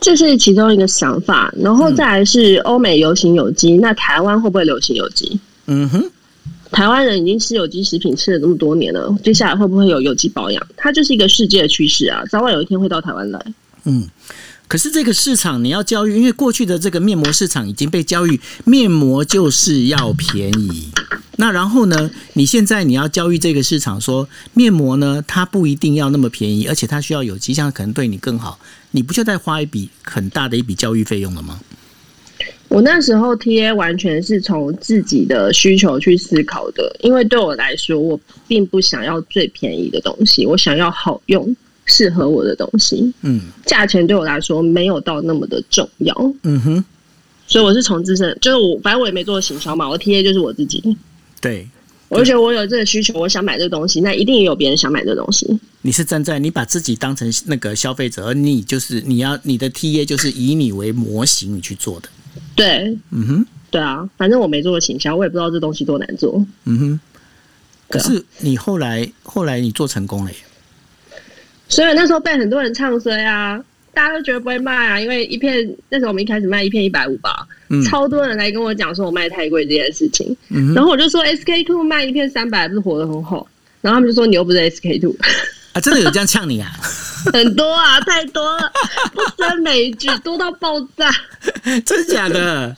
[0.00, 5.40] 这是其中一个想法，然后再来是欧美流行有机，那台湾会不会流行有机？
[5.66, 6.10] 嗯哼，
[6.70, 10.66] 台湾人已经吃有机食品吃了这么多年了，接下来会不会有有机保养？
[10.76, 13.40] 它就是一个世界的趋势啊，早晚有一天会到台湾来。
[13.84, 14.06] 嗯。
[14.68, 20.90] 可是这个市场你要教育，因为过去的这个面膜市场已经被教育，面膜就是要便宜。
[21.38, 28.58] 那然后呢，你现在你要教育这个市场说，面膜呢它不一定要那么便宜，而且它需要有机，这样可能对你更好。
[28.92, 31.60] 你不就在花一笔很大的一笔教育费用了吗？
[32.68, 41.54] 我那时候 TA 完全是从自己的需求去思考的，因为对我来说，我并不想要最便宜的东西，我想要好用、
[41.86, 43.10] 适合我的东西。
[43.22, 46.84] 嗯价钱对我来说没有到那么的重要，嗯哼，
[47.46, 50.96] 所以我是从自身，就是我反正我也没做行销嘛，我 TA 就是我自己。
[51.40, 51.66] 对，
[52.08, 55.58] 我就觉得我有这个需求，我想买这个东西，那一定也有别人想买这个东西。
[55.82, 62.08] 你是站在你把自己当成那个消费者，而你就是你要你的 TA 就是以你为模型你去做的。
[62.54, 66.44] 对，嗯哼，对啊，反正我没做过行销，我也不知道这东西多难做。
[66.64, 67.00] 嗯哼。
[67.88, 70.36] 可是你后来后来你做成功了耶。
[71.68, 73.60] 所以那时候被很多人唱衰啊，
[73.92, 77.82] 大家都觉得不会卖啊，因为一片那时候我们一开始卖一片一百五吧，嗯。
[77.84, 83.46] 超多人来跟我讲说我卖太贵这件事情，嗯然后我就说 SK two 卖一片三百不是活得很好，
[83.80, 85.14] 然后他们就说你又不是 SK two，
[85.72, 86.70] 啊，真的有这样呛你啊？
[87.32, 88.70] 很多啊，太多了，
[89.12, 91.10] 不胜枚举，多到爆炸。
[91.84, 92.76] 真的假的？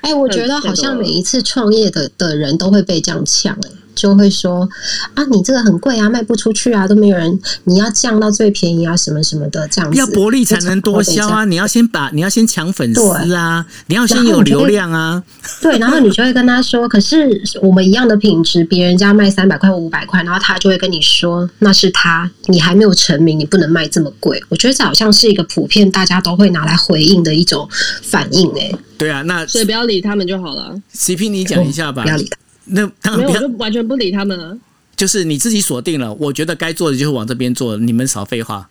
[0.00, 4.68] 哎、我觉得好像每一次创业的的人都会被这样呛，哎，就会说
[5.14, 11.44] 啊，你这个很贵啊，卖不出去啊，都没有人，你要降到最便宜啊，什么什么的，这样子要薄利才能多销啊！
[11.44, 15.22] 你要先把你要先抢粉丝啊，你要先有流量啊。
[15.60, 24.42] 对，然后你就会跟他说，可是我们一样的品质，别人家卖三百块或五百块，然后他就会跟你说，那是他，你还没有成名，你不能卖这么贵。
[24.48, 27.68] 我觉得这好像是一个普遍大家都会拿来回应的一种
[28.02, 30.74] 反应、哎，对啊，那所以不要理他们就好了。
[30.94, 32.08] CP 你讲一下吧不。
[32.08, 32.36] 要理他。
[32.64, 34.56] 那当没有，我就，完全不理他们了。
[34.96, 38.68] 就是你自己锁定了，我觉得该做的就是往这边做，你们少废话。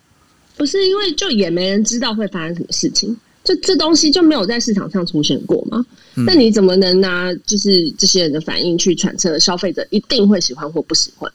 [0.56, 5.84] 不是因为就也没人知道会发生什么事情，就这东西就没有在市场上出现过嘛？
[6.16, 11.30] 嗯那你怎么能拿就是这些人的反应去揣测消费者一定会喜欢或不喜欢？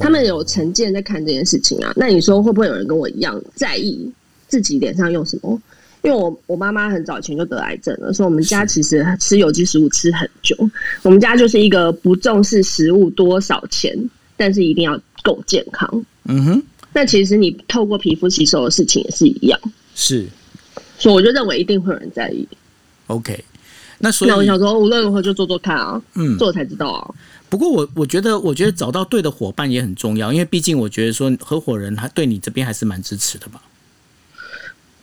[0.00, 1.92] 他们有成见在看这件事情啊。
[1.94, 4.10] 那你说会不会有人跟我一样在意
[4.48, 5.58] 自己脸上用什么？
[6.06, 10.56] 因为我我妈妈很早以前就得癌症了，所以我们家其实吃有机食物吃很久。
[11.02, 13.92] 我们家就是一个不重视食物多少钱，
[14.36, 16.04] 但是一定要够健康。
[16.24, 19.60] 嗯哼，那其实你透过皮肤吸收的事情也是一样，
[19.96, 20.26] 是
[20.96, 22.46] 所以我就认为一定会有人在意。
[23.08, 23.44] OK。
[23.98, 27.14] 那所以那我想说，无论如何就做做看啊，嗯，做才知道啊。
[27.48, 33.62] 不过我我觉得，我觉得找到对的伙伴也很重要，因为毕竟我觉得说合伙人他对你这边还是蛮支持的吧。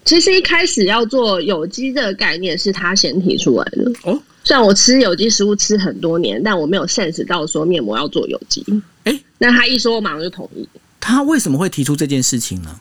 [0.06, 3.92] 其实一开始要做有机这个概念是他先提出来的。
[4.04, 8.66] 哦，虽然我吃有机食物吃很多年，但我没有 sense 到说面膜要做有机。
[9.06, 10.68] 诶那他一说，我马上就同意，
[11.00, 12.80] 他为什么会提出这件事情呢？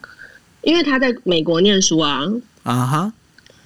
[0.62, 2.24] 因为他在美国念书啊，
[2.62, 3.12] 啊哈，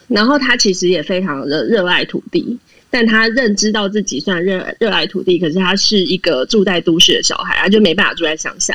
[0.09, 8.75] 然后他其实也非常的热爱土地，但他认知到自己虽然热热爱土地，可是他是一个住在都市的小孩，他就没办法住在乡下。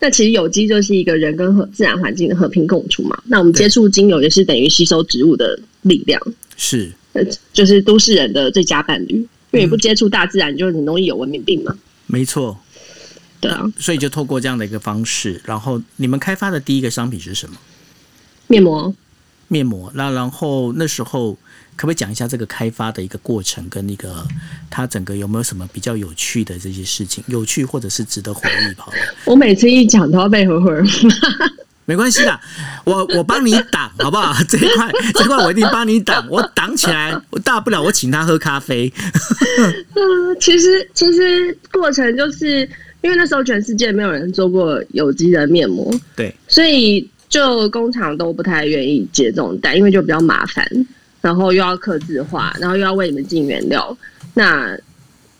[0.00, 3.16] 那其实有机就是一个人跟和自然环境的和平共处嘛。
[3.26, 6.20] 那我们接触精油也是等于吸收植物的力量，
[6.56, 9.14] 是呃，就是都市人的最佳伴侣。
[9.52, 11.76] 因为你不接触大自然，你就很容易有文明病嘛。
[12.06, 12.56] 没错。
[13.40, 17.56] 对啊，所以就透过这样的一个方式，然后你们开发的第一个商品是什么？
[18.46, 18.94] 面膜。
[19.48, 19.90] 面膜。
[19.96, 21.36] 那然后那时候
[21.76, 24.26] 可不可以讲一下这个开发的一个过程，跟那个
[24.68, 27.24] 它整个有没有什么比较有趣的这些事情？
[27.26, 28.74] 有趣或者是值得回忆？
[28.78, 31.14] 好了，我每次一讲都要被合伙人骂。
[31.86, 32.40] 没关系的，
[32.84, 34.32] 我我帮你挡好不好？
[34.48, 38.92] 这一块这一块我一定帮你挡，我挡起来，我大不了我请他喝咖啡。
[39.96, 42.60] 嗯，其实其实过程就是
[43.00, 50.64] 因为那时候全世界没有人做过有机的面膜，对，所以就工厂都不太愿意接这种单，因为就比较麻烦，
[51.20, 53.96] 然后又要刻字化，然后又要为你们进原料，
[54.34, 54.76] 那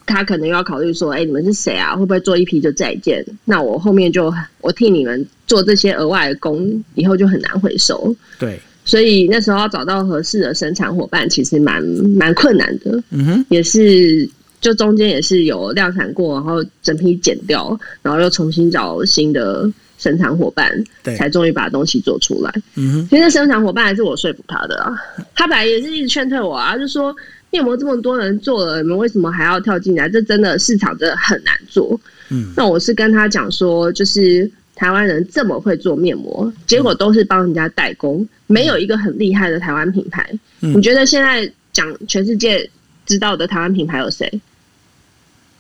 [0.06, 1.94] 他可能又要考虑说，哎，你们是谁啊？
[1.94, 3.24] 会不会做一批就再见？
[3.44, 8.14] 那我后面就我替你们做这些额外的工，以后就很难回收。
[8.38, 11.80] 对，所以那时候要找到合适的生产伙伴，其实蛮
[12.16, 13.00] 蛮困难的。
[13.10, 14.28] 嗯哼，也是，
[14.60, 20.72] 就中间也是有量产过，然后整批剪掉，然后又重新找新的生产伙伴，
[21.04, 22.52] 对才终于把东西做出来。
[22.74, 24.96] 嗯哼，其实生产伙伴还是我说服他的啊，
[25.36, 27.14] 他本来也是一直劝退我啊，就说
[27.50, 30.08] 面膜这么多人做了，你们为什么还要跳进来？
[30.08, 32.00] 这真的市场真的很难做。
[32.30, 40.26] 嗯，那我是跟他讲说，就是台湾人这么会做面膜，结果都是帮人家代工，没有一个很厉害的台湾品牌。
[40.60, 42.68] 嗯你觉得现在讲全世界
[43.04, 44.40] 知道的台湾品牌有谁？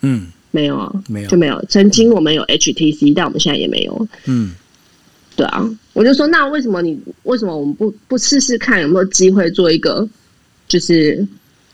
[0.02, 1.64] 嗯没有啊，没有就没有。
[1.68, 4.08] 曾经我们有 HTC，但我们现在也没有。
[4.26, 4.54] 嗯
[5.36, 10.06] 对啊，我就说，那为什么你为什么我们不不试试看有没有机会做一个，
[10.68, 11.26] 就是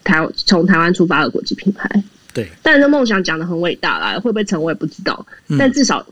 [0.04, 1.88] 台从台湾出发的国际品牌？
[2.32, 6.06] 对，但是梦想讲的很伟大啦，会不会成我也不知道，嗯但至少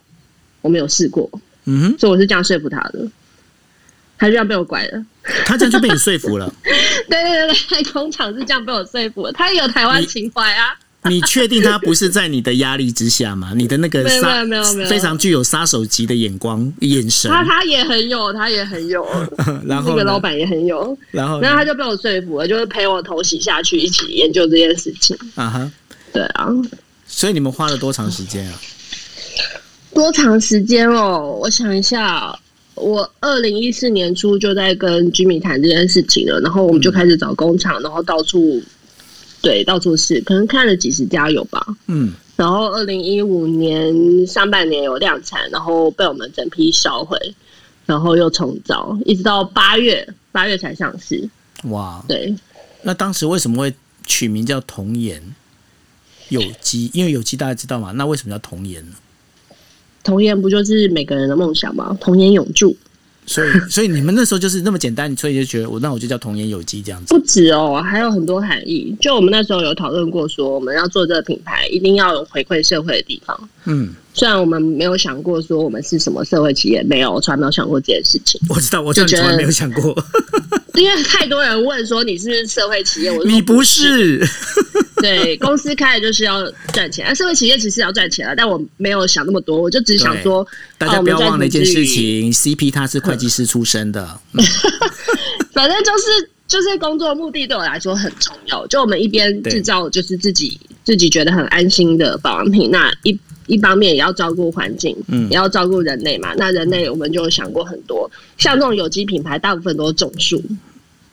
[0.63, 1.31] 我没有试过，
[1.67, 3.07] 嗯哼，所以我是这样说服他的。
[4.17, 5.05] 他就这样被我拐了，
[5.45, 6.53] 他这样就被你说服了。
[6.63, 9.33] 对对对对，工厂是这样被我说服的。
[9.33, 10.73] 他也有台湾情怀啊，
[11.11, 13.53] 你确定他不是在你的压力之下吗？
[13.55, 19.07] 你的那个杀没有没有没有非常具有杀手级的眼光眼神，他他也很有，他也很有，
[19.67, 25.15] 然后那个老板也很有，然后然后他就被我说服了，就是陪我头洗下去，一起研究这件事情。
[25.35, 25.73] 啊哈，
[26.13, 26.49] 对啊，
[27.07, 28.61] 所以你们花了多长时间啊？
[29.93, 31.39] 多长时间哦？
[31.41, 32.37] 我想一下，
[32.77, 38.63] 我二零一四年初就在跟居民谈这件事情了，然后我们就开始找工厂，然后到处
[39.45, 41.65] 对到处是，可能看了几十家有吧。
[41.87, 47.17] 嗯，然后二零一五年上半年有量产，然后被我们整批销毁，
[47.87, 51.29] 然后又重造，一直到八月，八月才上市。
[51.65, 52.35] 哇，对，
[52.83, 53.73] 那当时为什么会
[54.05, 55.23] 取名叫童颜
[56.31, 56.91] 有机？
[56.93, 58.97] 因为有机大家知道嘛，那为什么叫童颜呢？
[60.03, 61.97] 童颜不就是每个人的梦想吗？
[62.01, 62.77] 童颜永驻。
[63.27, 67.15] 所以， 所以你们那时候就是那么简单，所以就觉得我那我就叫童颜有机这样子。
[67.15, 68.95] 不止哦，还有很多含义。
[69.01, 73.49] 就我们那时候有讨论过，说我们要做这个品牌，一定要有回馈社会的地方。
[73.65, 78.41] 嗯，虽然我们没有想过说我们是什么社会企业，没有，我从来没有想过这件事情。
[78.49, 79.97] 我知道，我就觉得从来没有想过，
[80.75, 84.27] 因为太多人问说你是不是社会企业，我说你不是。
[85.05, 90.47] 对，公司开的就是要赚钱，啊，社会企业其实也要赚钱啊，但我没有想那么多，我就只想说，
[90.79, 94.19] 大家不要忘了一件事情，CP 他是会计师出身的
[95.53, 98.67] 反正就是就是工作目的对我来说很重要。
[98.67, 106.35] 就我们一边对制造就是自己自己觉得很安心的保养品，那一一方面也要照顾环境，嗯也要照顾人类嘛。
[106.37, 110.43] 那人类我们就想过很多，像这种有机品牌，大部分都是种树，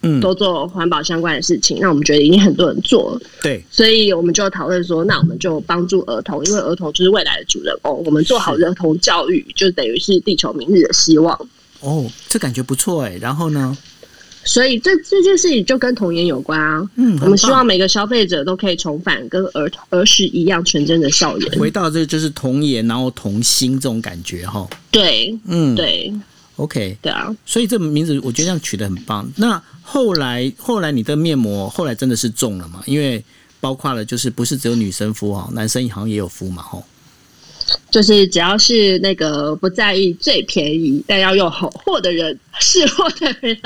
[0.02, 1.78] 嗯，都做环保相关的事情。
[1.80, 8.04] 那我们觉得已经很多人做了，对，所以我们就讨论说，那我们就帮助儿童，因为儿童就是未来的主人公。
[8.06, 11.38] 我们做好儿童教育，就等于是地球明日的希望。
[11.82, 13.18] 哦，这感觉不错哎。
[13.22, 13.78] 然后呢，
[14.44, 16.90] 所以这这件事情就跟童颜有关啊。
[16.96, 21.60] 嗯，我们希望每个消费者都可以重返跟儿童儿时一样纯真的校园。
[21.60, 24.68] 回到这就是童颜，然后童心这种感觉哈。
[24.90, 26.14] 对嗯，对
[26.56, 29.32] ，OK，对啊，所以这名字我觉得这样取得很棒。
[29.36, 29.62] 那
[29.92, 32.82] 后来后来你的面膜后来真的是中了嘛？
[32.86, 33.22] 因为
[33.60, 36.82] 包括了就是不是只有女生敷哈，男生好像也有敷嘛吼。
[37.90, 43.58] 就是只要是那个不在意最便宜但要用好货的人，是货的人，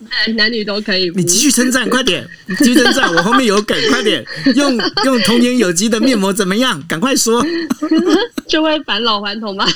[0.00, 1.10] 男 男女都可以。
[1.14, 4.24] 你继续称赞，快点，你继续称赞，我后面有梗，快点，
[4.56, 6.82] 用 用童年有机的面膜怎么样？
[6.88, 7.44] 赶快说。
[8.46, 9.66] 就会返老还童吧。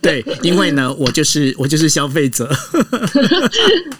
[0.00, 2.48] 对，因为呢，我就是我就是消费者。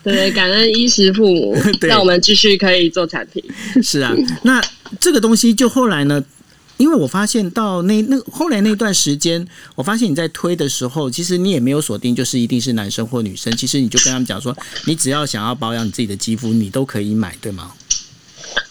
[0.02, 3.42] 对，感恩衣食父母对，让我们继续可以做产品。
[3.82, 4.62] 是啊，那
[5.00, 6.22] 这个东西就后来呢，
[6.76, 14.56] 因为我发现到那那后来那段时间，我发现你在推的时候，其实你也没有锁定就是一定是男生或女生，其实你就跟他们讲说，
[14.86, 17.72] 你只要想要保养你自己的肌肤，你都可以买，对吗？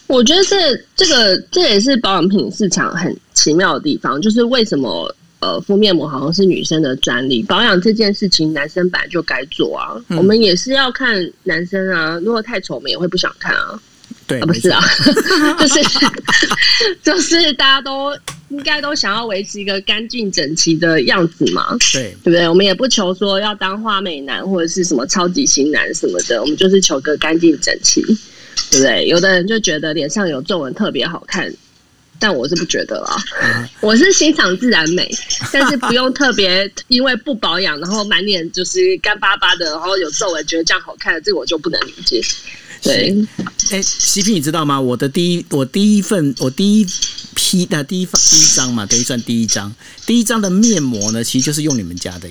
[0.06, 9.96] 我觉得这这个这也是保养品市场很奇妙的地方，就是为什么呃敷面膜好像是女生的专利，保养这件事情男生本来就该做啊。
[10.10, 13.80] 我们也是要看男生啊，如果太丑，我们也会不想看啊。
[14.26, 14.80] 对，不是啊，
[15.58, 15.82] 就是
[17.02, 18.16] 就是大家都
[18.48, 22.48] 应该都想要维持一个干净整齐的样子嘛，对对不对？
[22.48, 28.00] 我们也不求说要当花美男或者是什么超级型男什么的，我们就是求个干净整齐，
[28.70, 29.06] 对不对？
[29.06, 31.52] 有的人就觉得脸上有皱纹特别好看，
[32.18, 33.16] 但我是不觉得啦，
[33.80, 35.10] 我是欣赏自然美，
[35.52, 42.22] 但是不用特别因为不保养，然后满脸就是干巴巴的，然后有皱纹，觉得这样好看，这个我就不能理解。
[42.84, 43.16] 对，
[43.72, 44.78] 哎，CP，你知道吗？
[44.80, 46.86] 我的第一，我第一份，我第一
[47.34, 49.74] 批的第一第一张嘛，等于算第一张，
[50.06, 52.28] 第一张的面膜呢，其实就是用你们家的。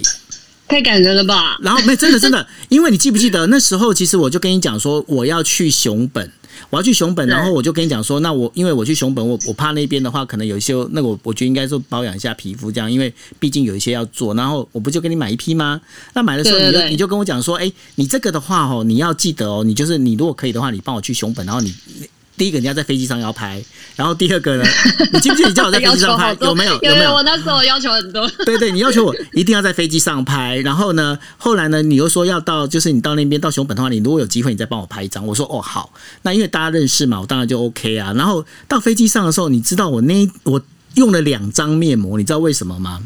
[0.67, 1.57] 太感人了吧！
[1.61, 6.31] 然后没真的真的，因为你记不记得那时候，其实我就跟你讲说，我要去熊本。
[6.69, 15.79] 我要去熊本，然后我就跟你讲说，那我因为我去熊本，我我怕那边的话，可能有一些那我我觉得应该说保养一下皮肤这样，因为毕竟有一些要做，然后我不就给你买一批吗？
[16.13, 21.73] 那买的时候你就你就跟我讲说，哎，你这个的话哦，你要记得哦，你就是你如果可以的话，你帮我去熊本，然后你。
[22.35, 23.63] 第一个你要在飞机上要拍，
[23.95, 24.63] 然后第二个呢，
[25.13, 26.35] 你记不记得你叫我在飞机上拍？
[26.41, 26.73] 有没有？
[26.81, 27.13] 有没有？
[27.13, 28.27] 我那时候要求很多。
[28.45, 35.25] 对对，你要求我一定要在飞机上拍，然后呢，后来呢，你又说要到，就是你到那边到熊本的话，你如果有机会，你再帮我拍一张。
[35.25, 35.93] 我说哦好，
[36.23, 38.11] 那因为大家认识嘛，我当然就 OK 啊。
[38.15, 40.61] 然后到飞机上的时候，你知道我那我
[40.95, 42.99] 用了两张面膜，你知道为什么吗？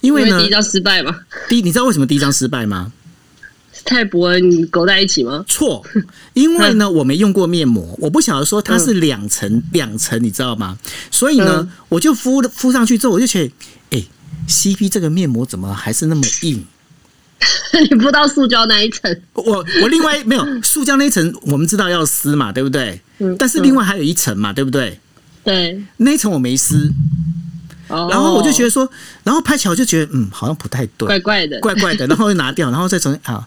[0.00, 1.20] 因为呢，第一张失败嘛。
[1.48, 2.92] 第一，你知道为什么第一张失败吗？
[3.84, 5.44] 太薄你勾在一起吗？
[5.48, 5.84] 错，
[6.34, 10.78] 因为呢，我没用过面膜，我不晓得说它是两层两层，你知道吗？
[11.10, 13.52] 所以呢，我就敷敷上去之后，我就觉得，
[13.98, 14.04] 哎
[14.48, 16.64] ，CP 这个面膜怎么还是那么硬？
[17.90, 19.22] 你敷到塑胶那一层？
[19.32, 23.00] 我我另外没有 塑胶那一层，我们知道要撕嘛，对不对？
[23.18, 23.34] 嗯。
[23.38, 25.00] 但是另外还有一层嘛，对不对？
[25.42, 25.82] 对。
[25.96, 26.92] 那一层我没撕，
[27.90, 28.88] 然后我就觉得说，
[29.24, 33.46] 然后拍起来我就觉得，嗯，好像不太对，怪怪的， 怪怪的，然后又拿掉，然后再重新啊。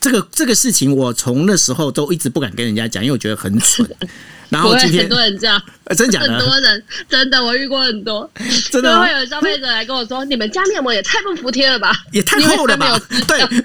[0.00, 3.88] 这个这个事情，我从那时候都一直不敢跟人家讲，因为我觉得很蠢。
[4.50, 5.62] 然后今天很多人这样，
[5.96, 6.26] 真假的？
[6.36, 8.28] 很多人真的，我遇过很多，
[8.68, 13.40] 真的会有消费者来跟我说：“你们家面膜也太不服帖了吧，也太厚了吧？”对，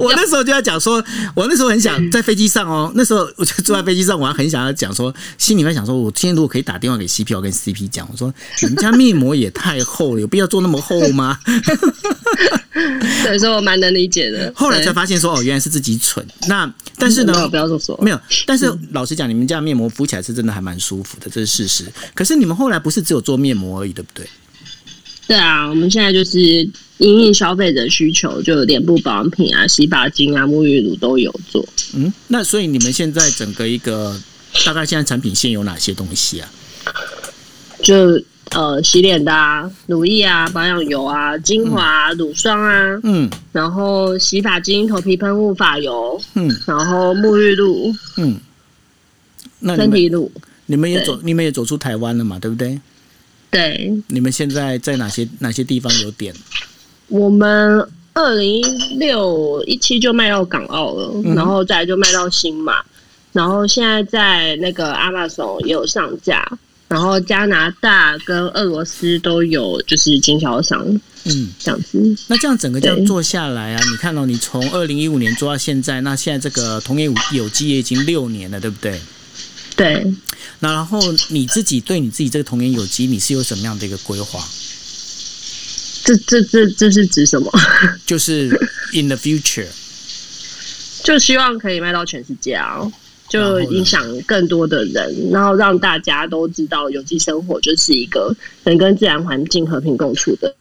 [0.00, 1.00] 我我那时候就要讲说，
[1.36, 11.38] 我那时候很想在飞机上哦，那时候我就坐在飞机上，我还很想要讲说，心里面想说，我今天如果可以打电话给 CP，我跟 CP 讲，我说你们家面膜也太厚了，有必要做那么厚吗？
[13.22, 14.52] 所以说我蛮能理解的。
[14.54, 16.26] 后来才发现说，哦，原来是自己蠢。
[16.48, 18.20] 那但是呢，不要这么说，没有。
[18.44, 21.84] 但是老实讲，你们家面膜敷起来是真的还蛮舒服的，这是事实。
[22.14, 24.26] 可是你们后来不是只有做面膜而已，对不对？
[25.26, 26.40] 对啊，我们现在就是
[26.98, 31.64] 因应消费者需求，就脸部保养品啊、洗发精啊、沐浴乳都有做。
[31.94, 34.20] 嗯，那所以你们现在整个一个
[34.66, 36.50] 大概现在产品线有哪些东西啊？
[37.82, 38.20] 就。
[38.50, 48.38] 呃，洗脸的啊，乳液啊，保养油啊，精华、乳霜啊，嗯，然后洗发精、头皮喷雾、发油，嗯，然后沐浴露，嗯，
[49.74, 50.30] 身体乳，
[50.66, 52.78] 你们也走，你们也走出台湾了嘛，对不对？
[53.50, 53.92] 对。
[54.08, 56.32] 你们现在在哪些哪些地方有点？
[57.08, 58.62] 我们二零一
[58.98, 62.84] 六一七就卖到港澳了，然后再就卖到新马，
[63.32, 66.46] 然后现在在那个亚马逊也有上架。
[66.94, 70.80] 然后加拿大跟俄罗斯都有，就是经销商，
[71.24, 72.16] 嗯，这样子。
[72.28, 79.00] 那这样整个这样做下来啊，你看到你从二零一五年做到现在，那现在这个童颜有机也已经六年了，对不对？
[79.74, 80.06] 对。
[80.60, 84.40] 那然后你自己对你自己这个童颜有机，你是有什么样的一个规划？
[86.04, 87.50] 这这这这是指什么？
[88.06, 88.50] 就是
[88.92, 89.66] in the future，
[91.02, 92.88] 就希望可以卖到全世界啊。
[93.28, 98.34] 就影响更多的人，然后让大家都知道有机生活就是一个
[98.64, 100.54] 能跟自然环境和平共处的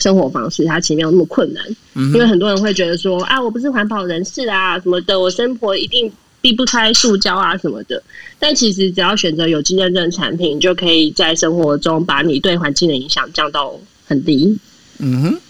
[0.00, 1.64] 生活方式，它其实没有那么困难。
[1.94, 8.02] 因为很多人会觉得说啊，我不是环保人士啊什么的，我生活一定避不开塑胶啊什么的。
[8.38, 14.58] 但其实只要选择有机认证产品，就可以在生活中把你对环境的影响降到很低。
[14.98, 15.40] 嗯哼。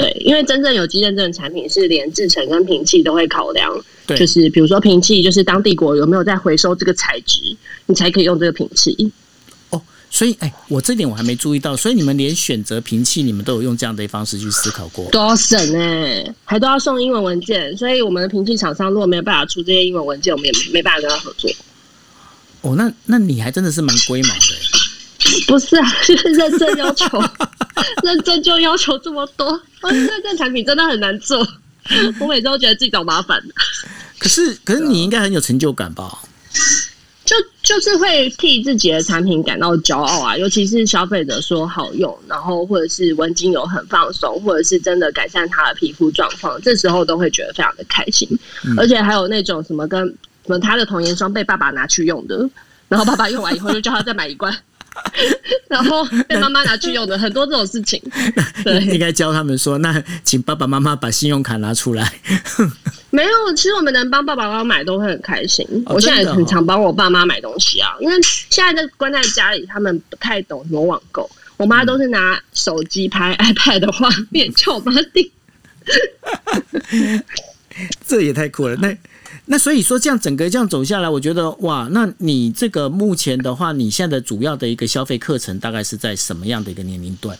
[0.00, 3.70] 对，因为真正有机认证的产品是连制成跟瓶器都会考量，
[4.08, 7.40] 就是比如说瓶器，就是当地国有没有在回收这个材质，
[7.86, 9.12] 你才可以用这个瓶器。
[9.70, 21.50] 哦，所以哎，我这点我还没注意到，所以你们连选择瓶器，你们都有用这样的方式去思考过，多省哎，还都要送英文文件，所以我们的瓶器厂商如果没有办法出这些英文文件，我们也没办法跟他合作。
[22.62, 24.40] 哦，那那你还真的是蛮龟毛的。
[25.48, 27.06] 不是啊，就 是认真要求，
[28.02, 29.60] 认真就要求这么多。
[29.90, 31.38] 认证产品真的很难做，
[32.20, 33.42] 我每次都觉得自己找麻烦。
[34.18, 36.18] 可是，可是你应该很有成就感吧？
[37.24, 48.28] 就就是会替自己的产品感到骄傲啊，尤其是消费者说好用，然后或者是闻精油很放松，或者是真的改善他的皮肤状况，这时候都会觉得非常的开心。
[48.76, 52.50] 而且还有那种什么跟什么他的童颜霜被爸爸拿去用的，
[52.88, 54.52] 然后爸爸用完以后就叫他再买一罐。
[55.68, 58.02] 然后被妈妈拿去用的很多这种事情，
[58.64, 62.12] 对，应该教他们说，那请爸爸妈妈把信用卡拿出来。
[63.10, 65.66] 没有，其实我们能帮爸爸妈妈买都会很开心。
[65.86, 71.28] 我现在很常帮我爸妈买东西啊，因为现在在关在家里，他们不太懂什么网购。
[71.56, 75.30] 我妈都是拿手机拍 iPad 的画面叫我妈订。
[78.06, 78.96] 这也太酷了，那。
[79.52, 87.36] 那所以说，这样整个这样走下来，我觉得哇，那你这个目前的话，你现在的主要的一个消费课程大概是在什么样的一个年龄段？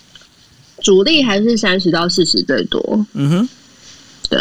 [0.82, 3.06] 主力还是三十到四十最多。
[3.12, 3.48] 嗯哼，
[4.28, 4.40] 对，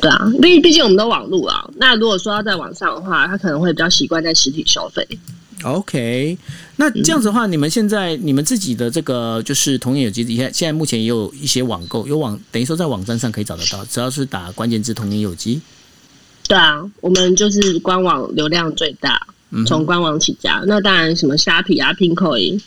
[0.00, 1.70] 对啊，毕毕竟我们都网路啊。
[1.76, 5.06] 那如果说要在网上的话，他可能会比较习惯在实体消费。
[5.62, 6.36] OK，
[6.74, 15.60] 那这样子的话，你们现在你们自己的这个就是童年有机，现现在目前也有一些网购，有网等于说在网站上可以找得到，只要是打关键字“童年有机”。
[16.52, 19.26] 对啊，我们就是官网流量最大，
[19.66, 20.62] 从官网起家。
[20.66, 22.60] 那当然，什么虾皮啊、Pinkoi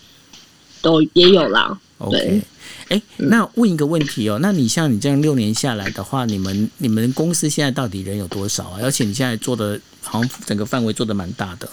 [0.81, 1.77] 都也有啦。
[1.99, 2.41] OK，
[2.87, 8.79] 哎，那问一个问题哦，那你像你这样六年下来的话，你们你们公司现在到底人有多少啊？
[8.81, 11.69] 而且你现在做的好像整个范围做的蛮大的。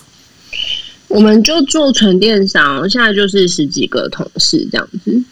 [1.09, 5.23] 我们就做纯电商，现在就是十几个同事这样子。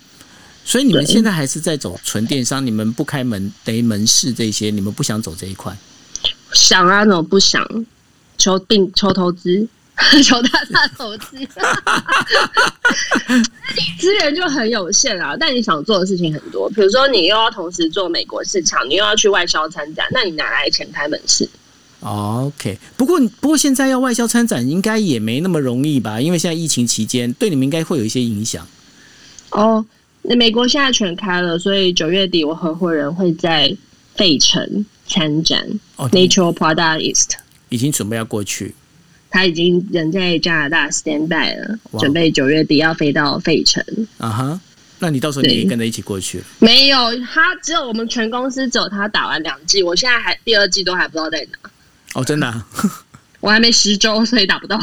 [0.65, 5.77] 所以你们现在还是在走纯电商，你们不开门等于门市这些，你们不想走这一块？
[6.53, 7.65] 想啊，怎么不想？
[8.39, 9.69] 求定求投资，
[10.25, 11.37] 求大大投资，
[13.99, 15.37] 资源就很有限啊。
[15.39, 21.47] 但你想做的事情很多，比如说你又要同时做美国市场，你又要去外销参展，那你哪来钱开门市
[22.01, 26.19] ？OK，不过不过现在要外销参展应该也没那么容易吧？
[26.19, 28.67] 因为现在疫情期间，对你们应该会有一些影响。
[29.51, 29.85] 哦，
[30.23, 33.77] 那美国现在全开了，所以九月底我合伙人会在
[34.15, 34.87] 费城。
[35.11, 37.33] 参展，Nature Product East
[37.69, 38.75] 已经准备要过去，
[39.29, 43.85] 他已经人在加拿大 stand by 了，准备九月底要飞到费城。
[44.19, 44.61] 啊哈，
[45.01, 46.41] 那你到时候你也跟着一起过去？
[46.61, 46.97] 没有，
[47.33, 51.71] 他只有我们全公司只有他打完两季，我现在还第二季都还不知道在哪。
[52.15, 52.63] 哦，真的，
[53.41, 54.81] 我还没十周，所以打不到。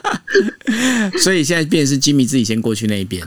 [1.22, 3.26] 所以现在变是吉米自己先过去那一边。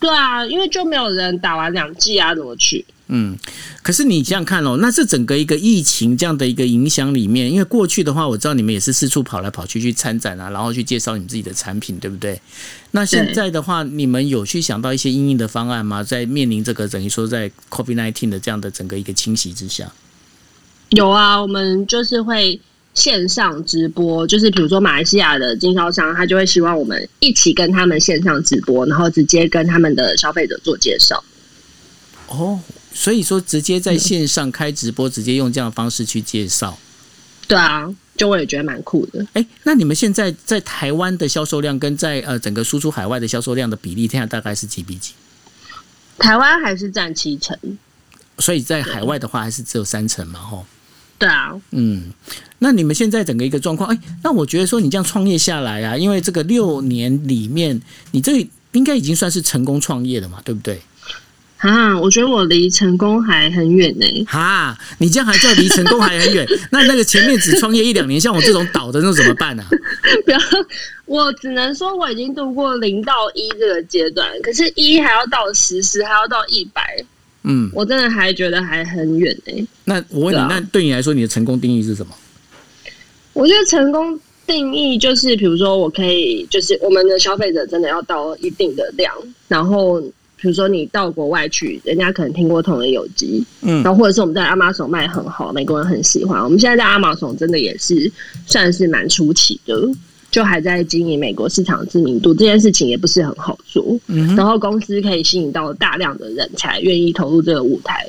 [0.00, 2.84] 对啊，因为就没有人打完两季啊，怎么去？
[3.10, 3.38] 嗯，
[3.82, 12.38] 可是你想想看哦，那这整个一个疫情这样的一个影响里面，因为过去的话，我知道你们也是四处跑来跑去去参展啊，然后去介绍你们自己的产品，对不对？
[12.90, 16.04] 那现在的话，你们有去想到一些应应的方案吗？
[16.04, 19.90] 在面临这个等于说在 COVID nineteen 的这样的整个一个侵袭之下，
[20.90, 22.60] 有啊，我们就是会
[22.92, 31.24] 线上直播，就是比如说马来西亚的经销商，他就会希望我们一起跟他们线上直播，然后直接跟他们的消费者做介绍。
[32.28, 32.60] 哦。
[32.92, 36.78] 所以说，直接在线上开直播，直接用这样的方式去介绍。
[37.46, 39.26] 对啊，就我也觉得蛮酷的。
[39.32, 45.12] 哎，那你们现在在台湾的销售量跟在呃整个输出海外的销售量的比例，现在大概是几比几？
[46.18, 47.56] 台湾还是占七成，
[48.38, 50.66] 所以在海外的话还是只有三成嘛，吼。
[51.16, 52.12] 对啊，嗯，
[52.58, 57.80] 那你们现在整个一个状况，哎，那我觉得说你这样创业下来啊，因为这个六年里面，
[58.10, 60.80] 你这应该已经算是成功创业了嘛，对不对？
[61.58, 64.06] 啊，我觉得我离成功还很远呢。
[64.28, 66.46] 哈，你这样还叫离成功还很远？
[66.70, 69.64] 那那个前面只创业一两年，像我这种倒的，那怎么办呢？
[70.24, 70.38] 不要，
[71.04, 77.04] 我只能说我已经度过零到一这个阶段，可是一还要到十，十还要到一百。
[77.42, 79.68] 嗯，我真的还觉得还很远呢。
[79.84, 82.14] 那我问你，那对你来说，你的成功定义是什么？
[83.32, 89.12] 我觉得成功定义就是，比如说，我可以，就是我们的消费者真的要到一定的量，
[89.48, 90.00] 然后。
[90.40, 96.42] 比如说你到国外去，人家可能听过同仁有机，嗯，然后或者是我们在阿玛总卖很好，美国人很喜欢。
[96.42, 98.10] 我们现在在阿玛总真的也是
[98.46, 99.74] 算是蛮出奇的，
[100.30, 103.98] 就还在经营美国市场知名度这件事情也不是很好做。
[104.06, 108.08] 嗯，然后公司可以吸引到大量的人才愿意投入这个舞台，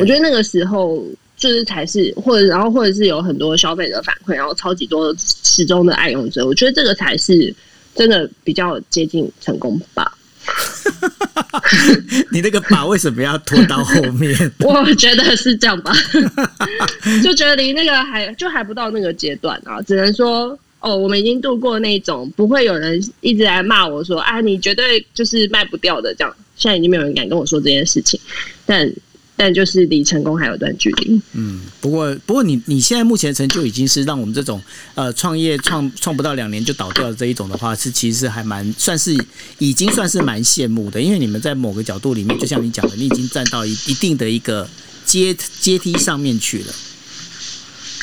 [0.00, 1.06] 我觉得那个时候
[1.36, 7.54] 就是才是，或者然后或者是有很多消费者反馈，然后超级多始终的爱用者，我觉得这个才是
[7.94, 10.12] 真的比较接近成功吧。
[12.30, 14.34] 你那个把为什么要拖到后面？
[14.60, 15.92] 我觉得是这样吧，
[17.22, 26.34] 就觉得离那个还就还不到那个阶段啊，只能说哦，我们已经度过那种不会有人一直来骂我说啊，你绝对就是卖不掉的这样。
[26.56, 28.20] 现在已经没有人敢跟我说这件事情，
[28.66, 28.88] 但
[29.36, 31.20] 但就是离成功还有段距离。
[31.32, 34.62] 嗯，不过不过你你现在目前成就已经是让我们这种
[34.94, 39.16] 呃创业创创不到两年就倒掉的这一种的话，是其实还蛮算是
[39.58, 44.68] 已经算是蛮羡慕的，因为你们在某个角度里面，就像你讲的，你已经站到一一定的一个
[45.04, 46.74] 阶阶梯上面去了。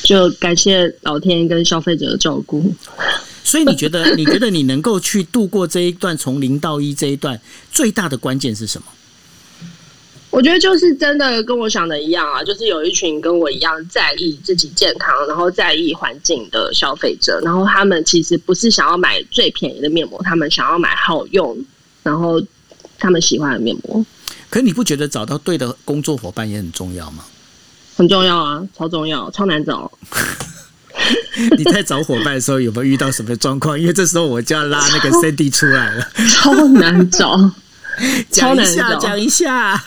[0.04, 2.74] 就感谢老天跟消费者的照顾。
[3.44, 7.40] 所以你觉得你觉得你能够去度过这一段从零到一这一段
[7.72, 8.88] 最大的关键是什么？
[10.32, 21.58] 我觉得就是真的跟我想的一样啊，就是有一群跟我一样在意自己健康，然后在意环境的消费者，然后他们其实不是想要买最便宜的面膜，他们想要买好用，
[22.04, 22.42] 然后
[22.98, 24.06] 他们喜欢的面膜。
[24.50, 27.26] 可你不觉得找到对的工作伙伴也很重要吗？
[27.96, 29.92] 很重要啊，超重要，超难找。
[31.58, 33.80] 你在找伙伴的时候有没有遇到什么状况？
[33.80, 37.52] 因为这时候我就要拉那个 Cindy 出来了，超难找，
[38.30, 39.84] 讲一下，讲一下。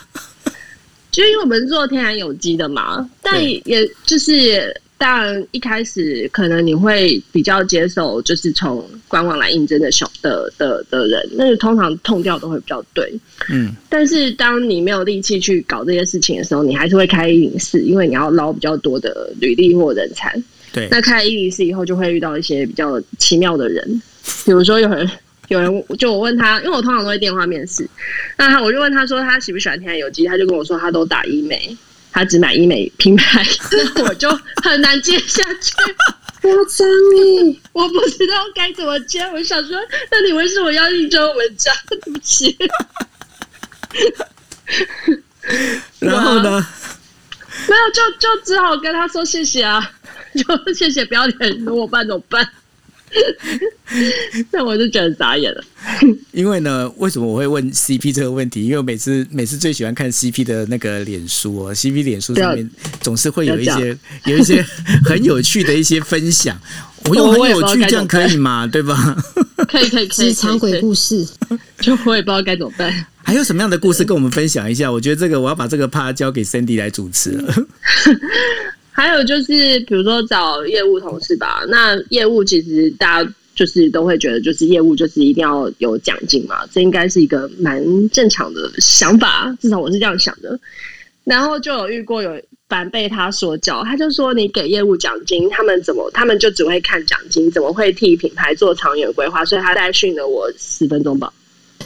[1.13, 13.13] 就因为我们做天然有机的嘛，但也就是当然一开始可能你会比较接受，就是从官网来应征的小的的的人，那个通常痛调都会比较对，
[13.51, 13.75] 嗯。
[13.89, 20.35] 但是当你没有力气去搞这些事情的时候，你还是会开一零四，因为你要捞比较多的履历或人才。
[20.73, 20.87] 对。
[20.89, 24.01] 那开一零四以后，就会遇到一些比较奇妙的人，
[24.45, 25.07] 比如说有人。
[25.49, 27.87] 有人就我问他，因为我通常都会电话面试，
[28.37, 31.77] 那他我就问他说他喜不喜欢天然有机，他就跟我说他都打医美，
[32.11, 33.45] 他只买医美品牌，
[34.03, 34.29] 我就
[34.63, 35.73] 很难接下去。
[36.43, 39.21] 夸张耶，我不知道该怎么接。
[39.31, 39.77] 我想说，
[40.11, 41.71] 那你为什么要应征我们家？
[41.87, 42.57] 对不起。
[45.99, 46.67] 然后呢？
[47.69, 49.91] 没有，就就只好跟他说谢谢啊，
[50.33, 52.45] 就谢谢，不要脸，我办怎么办？
[54.51, 55.63] 那我就觉得傻眼了。
[56.31, 58.65] 因为呢，为什么我会问 CP 这个问题？
[58.65, 62.69] 因为我每次每次最喜欢看 CP 的那个脸书哦，CP 脸书上面
[63.01, 64.65] 总是会有一些 有一些
[65.05, 66.59] 很有趣的一些分享。
[67.05, 68.65] 我用很有趣，这样可以吗？
[68.65, 69.15] 对吧？
[69.67, 70.33] 可以可以可以。
[70.33, 71.27] 长鬼故事，
[71.79, 73.05] 就我也不知道该怎么办。
[73.25, 74.89] 还有什么样的故事跟我们分享一下？
[74.91, 77.53] 我觉得这个我要把这个 part 交给 Cindy 来主持了。
[78.93, 81.63] 还有就是，比如说找业务同事吧。
[81.67, 90.57] 那业务其实大家就是都会觉得，就是业务就是一定要有奖金嘛，这应该是一个蛮正常的想法，至少我是这样想的。
[91.23, 92.39] 然后就有遇过有
[92.69, 99.43] 反被他说教，他就说你给业务奖金，他们怎么他们就只会看奖金，怎么会替品牌做长远规划？
[99.43, 101.33] 所以他在训了我十分钟吧。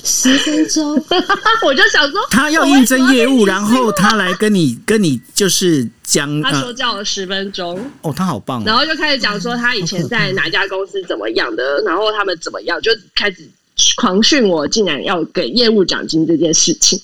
[0.04, 0.94] 十分钟，
[1.66, 13.48] 我就想说，他要应征业务，然后他来跟你跟你就是讲，他说叫了十分钟，哦，他好棒，然后就开始讲说他以前在哪家公司怎么样的，然后他们怎么样，就开始
[13.98, 17.00] 狂训我，竟然要给业务奖金这件事情，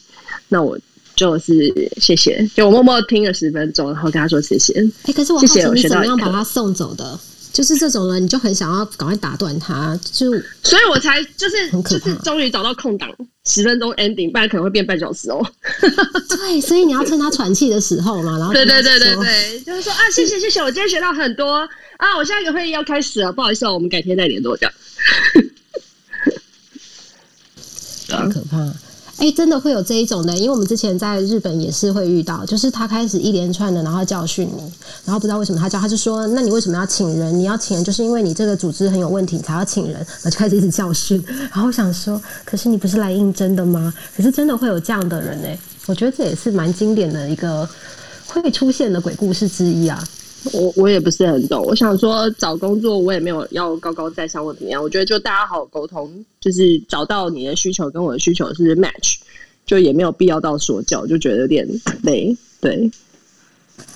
[0.47, 0.77] 那我
[1.15, 4.73] 就是谢谢，就我默默听了十分钟，然后跟他说谢谢，
[5.05, 7.19] 哎，可是我好奇你怎么样把他送走的？
[7.53, 10.31] 就是这种人，你就很想要赶快打断他，就
[10.63, 13.09] 所以我才就是就是终于找到空档，
[13.45, 15.39] 十分钟 ending，不然可能会变半小时哦。
[16.27, 24.73] 对，所以你要趁他喘气的时候嘛，然后对对对对对，就是说啊，谢谢谢谢，我今天学到很多啊，我下一个会议要开始了，不好意思哦，我们改天再联络，这样。
[28.09, 28.57] 好可怕。
[29.17, 34.63] 哎，真的会有这一种的，因为我们之前在日本也是会遇到，就是他开始一连串的，然后教训你，
[35.05, 37.37] 然后不知道为什么他教，他就说，那你为什么要请人？
[37.37, 41.23] 你要请人就是因为你这个组织很有问题才要请人，然后就开始一直教训。
[41.27, 43.93] 然后我想说，可是你不是来应征的吗？
[44.17, 47.69] 可是真的会有这样的人哎，我觉得这也是蛮经典的一个
[48.27, 50.03] 会出现的鬼故事之一啊。
[50.51, 59.15] 我我也不是很懂，我想说找工作我也没有要高高在上或怎么样，我觉得就大家好好沟通，就是找到你的需求跟我的需求是 match，
[59.65, 61.67] 就也没有必要到说教，就觉得有点
[62.01, 62.35] 累。
[62.59, 62.91] 对，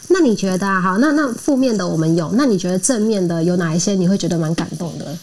[0.08, 0.82] 那你觉得啊？
[0.82, 3.94] 好，那那负面的我们有，那你觉得正面的有哪一些？
[3.94, 5.18] 你会觉得蛮感动的？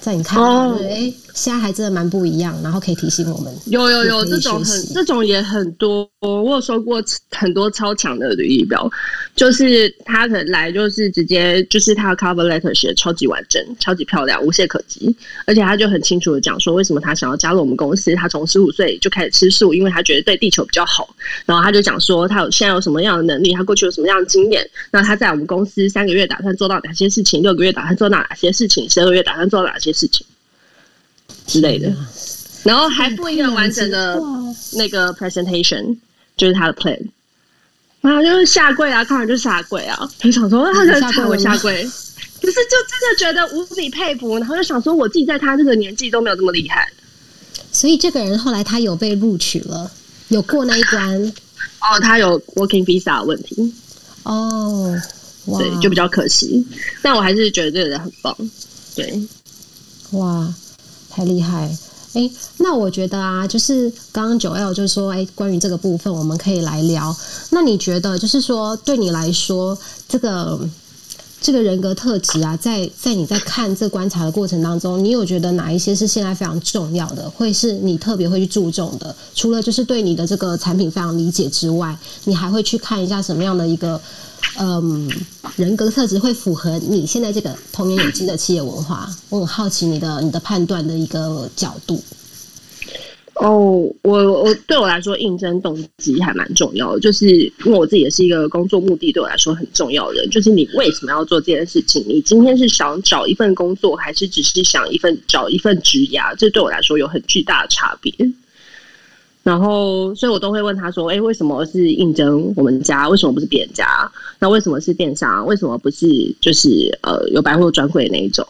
[0.00, 0.42] 在你看，
[0.78, 3.54] 哎，现在还真的蛮不一样，然后可以提醒我们。
[3.66, 6.08] 有有有，这种很这种也很多。
[6.20, 8.90] 我有收过很多超强的履历表，
[9.34, 15.14] 就是他可能来就是直接就是他的 cover letter 写的超级完整、超级漂亮、无懈可击，
[15.46, 18.14] 而且他就很清楚的讲说为什么他想要加入我们公司。
[18.14, 21.14] 他从十五岁就开始吃素，因为他觉得对地球比较好。
[21.46, 24.66] 然后他就讲说他有现在有什么样的能力，他过去有什么样的经验。
[24.90, 27.42] 那他在我们公司三个月打算做到哪些事情？
[27.42, 28.88] 六个月打算做到哪些事情？
[28.90, 29.89] 十二个月打算做到哪些？
[29.92, 30.26] 事情
[31.46, 31.92] 之类的，
[32.62, 34.20] 然后还附一个完整的
[34.72, 35.96] 那个 presentation，
[36.36, 36.98] 就是他的 plan，
[38.00, 41.82] 然后就是下跪啊，看完就下跪啊，很想说他能看我下跪，
[42.40, 46.90] 可是就真的觉得无比佩服，然后就想说我自己在他这个年纪都没有这么厉害，
[47.72, 49.90] 所以这个人后来他有被录取了，
[50.28, 51.32] 有过那一关。
[51.80, 53.74] 哦，他有 working visa 的问题，
[54.22, 54.94] 哦，
[55.58, 56.62] 对，就比较可惜。
[57.00, 58.36] 但我还是觉得这个人很棒，
[58.94, 59.18] 对，
[60.12, 60.52] 哇，
[61.08, 61.76] 太厉害！
[62.12, 67.14] 哎，那我觉得啊，就是刚刚九 L 就说，哎，关于这个部分我们可以来聊。
[67.50, 70.58] 那你觉得，就是说对你来说，这个
[71.40, 79.14] 这个人格特质啊，在在你在看这观察的过程当中，你有觉得哪一些是现在非常重要的，会是你特别会去注重的？
[79.36, 84.00] 除了就是对你的这个产品非常理解之外，你还会去看一下什么样的一个
[84.58, 85.10] 嗯
[85.56, 89.08] 人格特质会符合你现在这个童年有机的企业文化？
[89.28, 92.02] 我很好奇你的你的判断的一个角度。
[93.34, 97.26] 哦，我我对我来说，应征动机还蛮重要的，就是
[97.64, 102.04] 因为我自己也是一个工作目的对我来说很重要的，就是你为什么要做这件事情？
[102.06, 106.36] 你今天是想找一份工作，还是只是想一份找一份职涯？
[106.36, 108.12] 这对我来说有很巨大的差别。
[109.42, 113.08] 然后，所以我都会问他说：“哎，为什么是应征我们家？
[113.08, 113.86] 为什么不是别人家？
[114.38, 115.46] 那为什么是电商？
[115.46, 116.06] 为什么不是
[116.40, 116.68] 就是
[117.02, 118.46] 呃有百货专柜那一种？”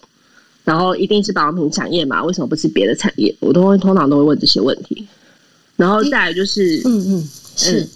[0.65, 2.23] 然后一定是保养品产业嘛？
[2.25, 3.35] 为什么不是别的产业？
[3.39, 5.07] 我都会通常都会问这些问题。
[5.77, 7.89] 然后再来就是，嗯嗯，是。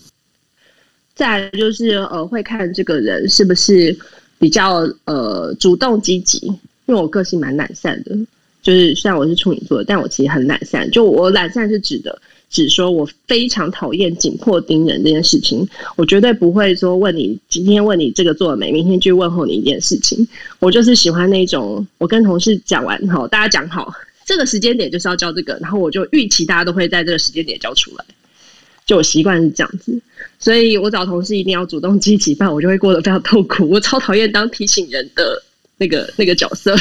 [1.15, 3.97] 再来就是呃，会看这个人是不是
[4.39, 6.39] 比较呃主动积极，
[6.87, 8.17] 因为我个性蛮懒散的。
[8.63, 10.91] 就是虽然我是处女座，但我其实很懒散。
[10.91, 12.19] 就我懒散是指的。
[12.55, 20.25] 只说我非常讨厌紧迫盯人这件事情，我绝对不会说问你今天问你这个做了没，明天去问候你一件事情。
[20.61, 23.93] 我就是喜欢那种，我跟同事讲完哈，大家讲好
[24.25, 28.05] 这个时间点就是要交这个，然后我就预期大家都会在这个时间点交出来，
[28.87, 30.01] 就我习惯是这样子。
[30.39, 33.69] 所以我找同事一定要主动积极，不然我就会过得非常痛苦。
[33.69, 35.43] 我超讨厌当提醒人的
[35.77, 36.73] 那个那个角色。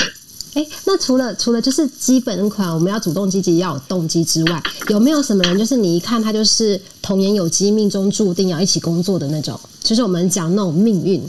[0.56, 9.60] 哎，那除了除了就是基本款，我们要主动积极要有动机之外，有没有什么人就是你一看他就是童年有机命中注定要一起工作的那种？
[9.82, 11.24] 就是我们讲那种命运，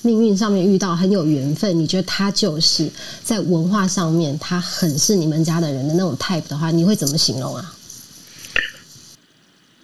[0.00, 2.88] 命运上面遇到很有缘分，你觉得他就是
[3.22, 7.74] 在文化上面他很是你们家的人的那种 type 的话，你会怎么形容啊？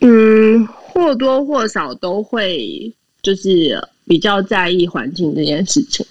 [0.00, 6.06] 嗯，或多或少都会就是比较在意环境这件事情。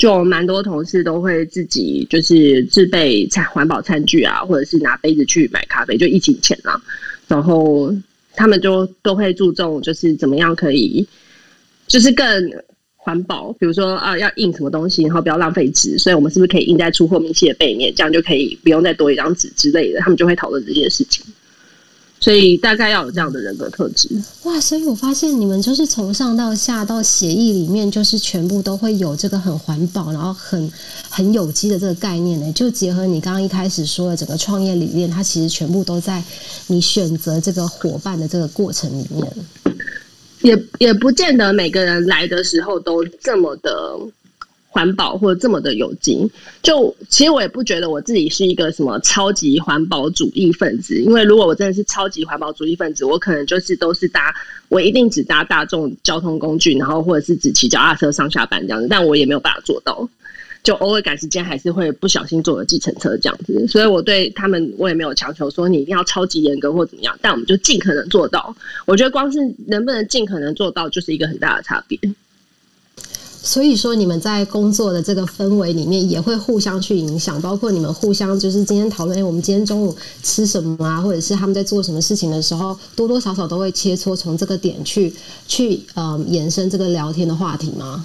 [0.00, 6.80] 就蛮多同事都会自己就是自备餐环保餐具啊，或者是拿杯子去买咖啡，就疫情前啊，
[7.28, 7.94] 然后
[8.32, 11.06] 他们就都会注重就是怎么样可以
[11.86, 12.24] 就是更
[12.96, 21.22] 环保，比如说啊要印什么东西，然后不要浪费纸，所以我们是不是可以印在出货明细的背面，这样就可以不用再多一张纸之类的，他们就会讨论这件事情。
[22.20, 24.08] 所以大概要有这样的人格特质
[24.44, 24.60] 哇！
[24.60, 30.70] 所以我发现你们就是从上到下到协议里面，就是全部都会有这个很环保，然后很
[31.08, 32.52] 很有机的这个概念呢。
[32.52, 36.22] 就结合你刚刚一开始说的整个创业理念，它其实全部都在
[36.66, 39.32] 你选择这个伙伴的这个过程里面。
[40.42, 43.70] 也也不见得每个人来的时候都这么的。
[44.72, 46.30] 环保或者这么的有机，
[46.62, 50.94] 就其实我也不觉得我自己是一个什么超级环保主义分子。
[51.02, 54.32] 因为如果我真的是超级环保主义分子，我可能就是都是搭，
[54.68, 58.86] 我一定只搭大众交通工具，然后或者是只骑脚踏车上下班这样子。
[58.88, 60.08] 但我也没有办法做到，
[60.62, 63.66] 就偶尔赶时间还是会不小心坐了计程车这样子。
[63.66, 68.54] 所以我对他们我也没有强求说你一定要超级严格或怎么样，但我们就尽可能做到。
[68.86, 71.98] 我觉得光是能不能尽可能做到，就是一个很大的差别。
[73.42, 85.12] 所以说，你们在工作的这个氛围里面，也会互相去影响，包括你们互相就是今天讨论，哎，我们今天中午吃什么啊，或者是他们在做什么事情的时候，多多少少都会切磋从这个点去
[85.48, 88.04] 去呃延伸这个聊天的话题吗？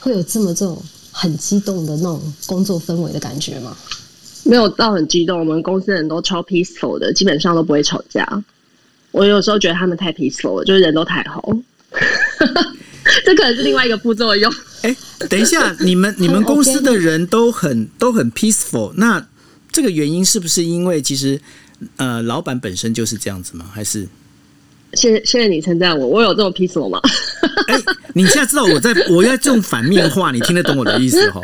[0.00, 3.76] 会有这么这种很激动的那种工作氛围的感觉吗？
[4.44, 8.42] 没有到很激动，我们公司人都超 peaceful 的，基本上都不会吵架。
[9.10, 11.52] 我有时候觉得他们太 peaceful 了，就是人都太好。
[13.24, 14.52] 这可能是另外一个副作用。
[14.82, 14.96] 哎，
[15.28, 19.26] 等一下，你们你们公司的人都很都很 peaceful，那
[19.70, 21.40] 这个原因是不是因为其实
[21.96, 23.66] 呃，老板本身就是这样子吗？
[23.72, 24.06] 还是？
[24.94, 27.00] 谢谢谢谢你称赞我，我有这么 peaceful 吗？
[27.68, 27.78] 哎，
[28.14, 31.40] 你现在知道我在我要这种反面话，你听得懂我的意思哈？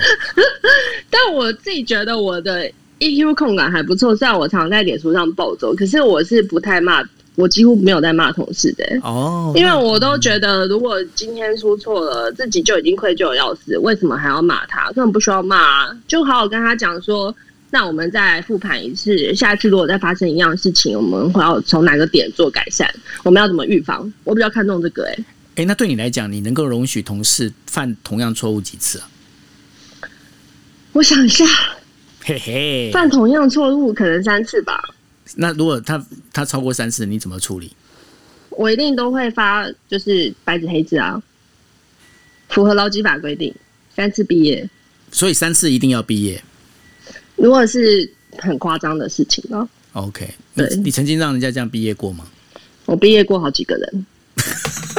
[1.08, 7.02] 但我自己觉得我的 EQ 控感还不错，虽然我常在脸书上暴走，可是我是不太骂。
[7.36, 14.86] 我几乎没有在骂同事的哦，因为我都觉得，如果今天出错了，自己就已经愧疚要死，为什么还要骂他？
[14.92, 17.34] 根本不需要骂，啊就好好跟他讲说，
[17.70, 22.88] 那我们再复盘一次，下次如果再发生一样的事情，我们会要从哪个点做改善？
[23.22, 24.10] 我们要怎么预防？
[24.24, 25.16] 我比较看重这个，哎，
[25.56, 29.08] 哎，那对你来讲，你能够容许同事犯同样错误几次啊？
[30.92, 31.44] 我想一下，
[32.24, 34.82] 嘿嘿，犯同样错误可能三次吧。
[35.34, 37.72] 那如果他他超过三次，你怎么处理？
[38.50, 41.22] 我一定都会发，就是白纸黑字啊，
[42.48, 43.54] 符合劳基法规定，
[43.94, 44.68] 三次毕业。
[45.10, 46.42] 所以三次一定要毕业。
[47.36, 50.28] 如果是很夸张的事情呢 OK，
[50.82, 52.26] 你曾经让人家这样毕业过吗？
[52.86, 54.06] 我毕业过好几个人，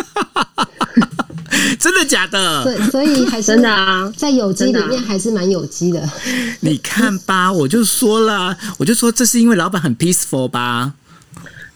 [1.80, 2.64] 真的假的？
[2.64, 4.12] 所以所以还是真的啊。
[4.16, 6.10] 在有机里面还是蛮有机的。
[6.62, 10.94] 你看吧，我就说了，我就说这是因为老板很 peaceful 吧？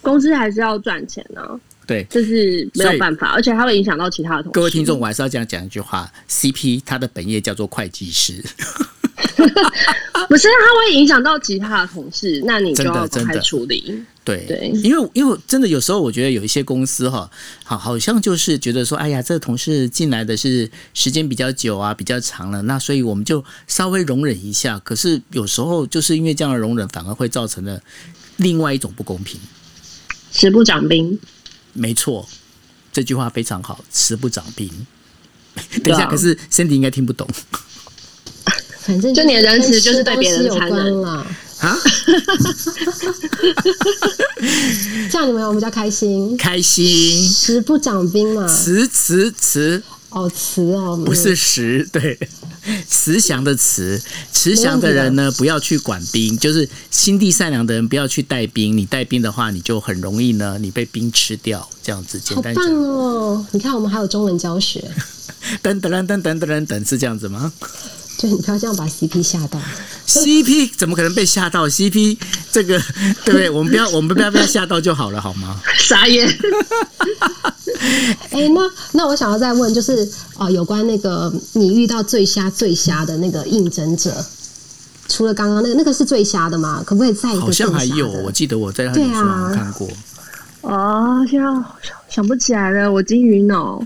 [0.02, 1.42] 公司还是要赚钱呢、
[1.86, 4.54] 对，这是没有办法，而且它会影响到其他的同事。
[4.54, 8.44] 各位听众，我还是要这样讲一句话：CP 他的本业叫做会计师，
[10.30, 14.04] 不是它会影响到其他的同事，那你就要公开处理。
[14.24, 17.30] 对，对因为因为真的有时候我觉得有一些公司哈，
[17.64, 24.80] 好好像就是觉得说，哎呀，这个同事进来的是时间比较久啊，比较长了，那所以我们就稍微容忍一下。
[24.80, 27.82] 可是有时候就是因为这样的容忍，反而会造成了
[28.38, 29.40] 另外一种不公平。
[30.32, 31.20] 食不长兵，
[31.74, 32.30] 没错，
[32.94, 34.70] 这句话非常好，慈不长兵。
[35.84, 37.28] 等一下，可是 Cindy 应该听不懂
[38.84, 41.28] 反正就你的仁慈就是对别人有残忍关啦。
[41.60, 41.78] 啊，
[45.12, 46.36] 这样你们有比较开心。
[46.36, 52.18] 开心，食不长兵嘛，慈慈慈，哦，慈哦，不是食，对，
[52.88, 54.02] 慈祥的慈，
[54.32, 58.76] 慈祥的人呢，不要去管兵，就是心地善良的人不要去带兵。
[58.76, 62.20] 你带兵的话，你就很容易呢，你被兵吃掉，这样子。
[62.20, 63.46] 简好棒单讲，哦！
[63.52, 64.84] 你看，我们还有中文教学，
[65.62, 67.54] 噔 噔噔噔噔噔噔，是这样子吗
[68.18, 69.60] 对你不要这样把 CP 吓到。
[70.06, 72.18] ？CP 怎么可能被吓到？CP
[72.52, 72.80] 这个
[73.26, 73.50] 对不对？
[73.50, 75.60] 我们不要，我们不要被他吓到就好了，好吗？
[75.78, 76.28] 傻眼。
[78.30, 80.08] 哎、那那我想要再问，就是
[80.38, 84.24] 呃，有关那个你遇到最瞎最瞎的那个应征者，
[85.08, 86.84] 除了刚刚那个，那个是最瞎的吗？
[86.86, 89.90] 可不可以再一个好像还有，我记得我在他对脸书上啊看过。
[90.62, 91.66] 哦，现在想
[92.10, 93.84] 想不起来了，我金鱼脑。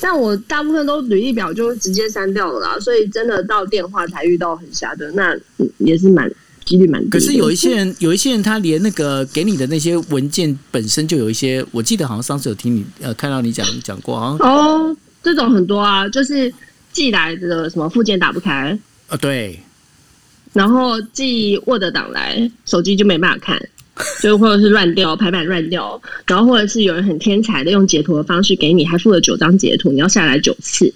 [0.00, 6.30] 但我大部分都履历表就直接删掉了啦，所以真的到电话才遇到很瞎的，那嗯也是蛮
[6.64, 7.10] 几率蛮低。
[7.10, 16.52] 可是有一些人，有一些人他连那个给你的那些文件本身就有一些，我记得好像上次有听你呃看到你讲讲过，好像哦，这种很多啊，就是
[16.92, 18.78] 寄来的什么附件打不开，
[19.08, 19.58] 啊对，
[20.52, 23.68] 然后寄 Word 档来，手机就没办法看，
[24.20, 30.92] 就或者是乱掉，排版乱掉，然后或者是有人很天才的用截图的方式给你，还附了九张截图，你要下来九次。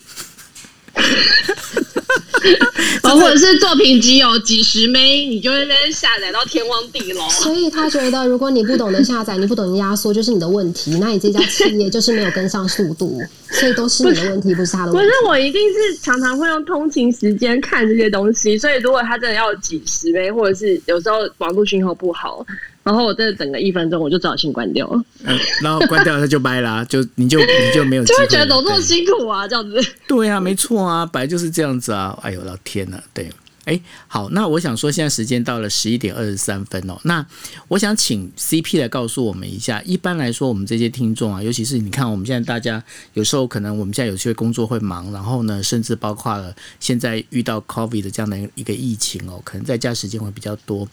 [3.02, 7.28] 然后或者是作品集有几十枚，你就会在那下载到天荒地老。
[7.30, 10.96] 所以他觉得，如果你不懂得下载，你不懂得压缩，就是你的问题。
[11.00, 13.20] 那你这家企业就是没有跟上速度，
[13.50, 15.28] 所以都是你的问题，不是他的问题不是。
[15.28, 22.44] 我一定是常常会用通勤时间看这些东西，所以如果他真的要几十枚，或者是有时候网络讯号不好，
[22.88, 29.78] 然后我这整个一分钟我就只好先关掉了，嗯，然后关掉它就掰啦， 就你就你就没有机就会觉得怎么这么辛苦啊，这样子。
[30.06, 32.18] 对啊，没错啊，本来就是这样子啊。
[32.22, 33.30] 哎呦，老天呐，对。
[33.64, 36.98] 哎，好，那我想说，现在时间到了十一点二十三分哦。
[37.04, 37.22] 那
[37.68, 42.82] 我想请 CP 来告诉我们一下，一般来说，我们这些听众啊，尤其是你看，我们现在大家
[43.12, 50.88] 有时候可能我们现在有些工作会忙，然后呢，甚至包括了现在遇到 COVID 的这样的一个疫情哦，可能在家时间会比较多。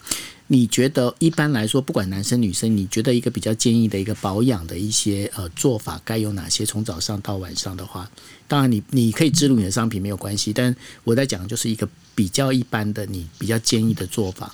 [0.47, 6.65] 你觉得一般来说，不管男生女生，你觉得一个比较建议的一个保养的一些呃做法该有哪些？
[6.65, 8.09] 从早上到晚上的话，
[8.47, 14.53] 当然你你可以植入你的商品没有关系，但我在讲的就是一个比较一般的，你比较建议的做法。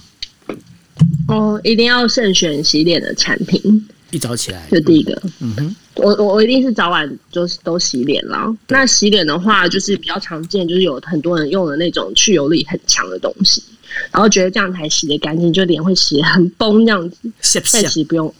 [1.27, 5.21] 哦，一定要慎选洗脸的产品，一早起来，这第一个。
[5.39, 8.47] 嗯哼，我我我一定是早晚就是都洗脸啦。
[8.67, 13.63] 那洗脸的话，就是比较常见，就是有很多人用的那种去油力很强的东西，
[14.11, 17.17] 然后觉得这样才洗得干净，就脸会洗得很崩这样子。
[17.41, 17.79] 下不下？
[17.81, 18.33] 但其实不用，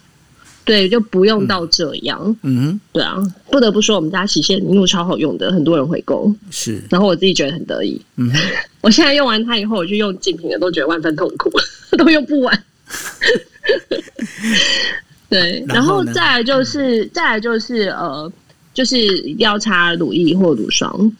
[0.64, 2.36] 对，就不用到这样。
[2.42, 3.16] 嗯对啊，
[3.50, 8.00] 不得不说，我们家洗卸凝露超好用的，很多人回购，是，然后我自己觉得很得意。
[8.16, 8.30] 嗯，
[8.80, 11.50] 我现在用完它以后，我去用竞品的都觉得万分痛苦，
[11.96, 12.64] 都用不完。
[15.28, 18.30] 对， 然然后再来就是再来就是呃，
[18.74, 18.96] 就是
[19.38, 21.12] 要擦乳液或乳霜。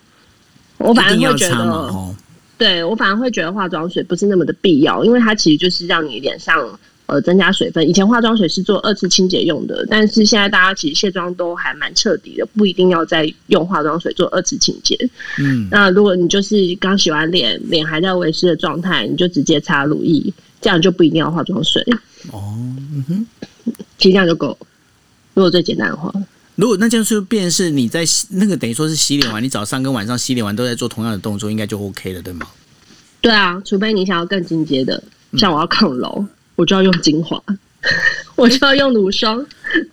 [0.79, 2.15] 我反而一定要会觉，得，哦，
[2.63, 7.89] 对我反而会觉得化妆水不是那么的必要，因为它其实就是让你脸上呃增加水分。
[7.89, 14.97] 以前化妆水是做二次清洁用的，但是现在大家其实卸妆都还蛮彻底的，不一定要再用化妆水做二次清洁。
[15.41, 21.85] 嗯，那如果你就是刚洗完脸，脸还在维湿的状态，你就直接擦乳液，这样就不一定要化妆水，
[22.31, 22.55] 哦，
[22.95, 23.27] 嗯哼。
[23.99, 24.57] 其实这样就够。
[25.35, 26.13] 如果最简单的话，
[26.57, 32.47] 如果那就是变是你在洗那个等于说是洗脸完，你早上跟晚上洗脸完都在做同样的动作，应该就 OK 了，对吗？
[33.21, 36.23] 对啊，除非你想要更进阶的，嗯像我要抗老，
[36.57, 37.43] 我就要用精华，
[38.37, 39.45] 我就要用乳霜。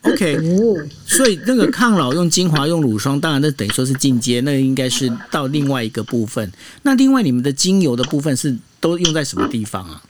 [0.01, 6.51] OK，哦， 所以那个抗老用精华用乳霜，当然那等于说是进阶，那应该是到另外一个部分。
[6.81, 10.01] 那另外你们的精油的部分是都用在什么地方啊？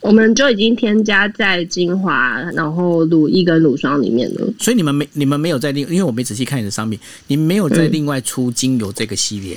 [0.00, 4.46] 我们就已经添加在精华，然后乳液跟乳霜里面了。
[4.58, 9.56] 所以你们没你们没有在另，因为我没仔细看你的商品，你们没有在嗯另外出精油这个系列。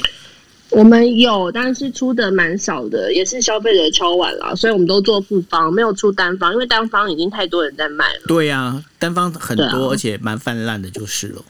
[0.71, 8.21] 我们有，但是出的蛮少的，也是消费者敲碗了，所以我们都做复方，没有出单方，因为单方已经太多人在卖了。
[8.25, 11.41] 对呀、单方很多，啊而且蛮泛滥的，就是了。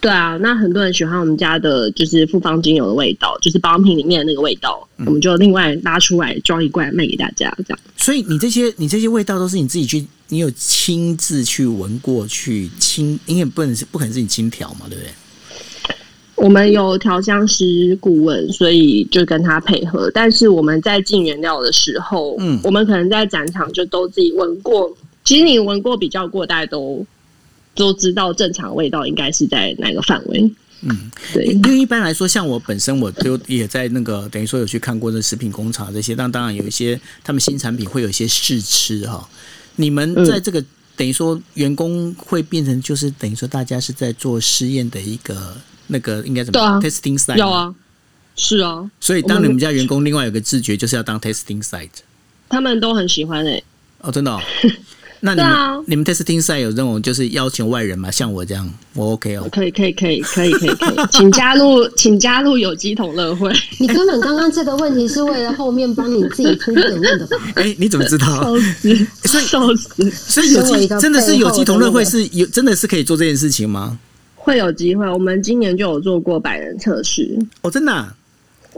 [0.00, 7.78] 对啊，那很多人喜欢我们家的就是复方精油的味道，就是保养品里面的那个味道，嗯我们就另外拉出来装一罐卖给大家，这样。
[7.96, 15.10] 所以你这些你这些味道都是你自己去，你有亲自去闻过去亲，因为不能是不可能是你亲调嘛，对不对？
[16.36, 20.08] 我们有调香师顾问，所以就跟他配合。
[20.14, 24.96] 但是我们在进原料的时候，嗯我们可能在展场就都自己闻过。
[25.24, 27.04] 其实你闻过、比较过，大家都
[27.78, 30.50] 都知道正常味道应该是在哪个范围。
[30.82, 39.28] 嗯，对，因为一般来说，像我本身我就也在那个等于说有去看过这食品工厂这些，但当然有一些他们新产品会有一些试吃哈。
[39.76, 40.64] 你们嗯在这个、
[40.94, 45.56] 等于说员工会变成就是等于说大家是在做试验的一个
[45.88, 47.50] 那个应该怎么对啊 testing site 有。
[47.50, 47.74] 啊，
[48.36, 51.88] 是啊，所以当你们家员工另外有个自觉就是要当 testing site
[52.48, 53.64] 他们都很喜欢诶、
[54.00, 54.40] 哦，真的、哦。
[55.20, 58.10] 那你们、对啊你们 testing site 有这种就是邀请外人吗？
[58.10, 59.48] 像我这样，我 OK 哦。
[59.50, 63.52] 可以，可以，可以，可以，可以，可以， 请加入，请加入有机同乐会。
[63.78, 67.36] 你根本刚刚这个问题是为了后面帮你自己铺梗问的吧？
[67.56, 68.26] 哎、你怎么知道？
[68.26, 73.98] 笑死，笑死，所以有机真的是有机同乐会是有真的是可以做这件事情吗？
[74.36, 75.06] 会有机会。
[75.10, 78.14] 我们今年就有做过百人测试，哦，真的、啊，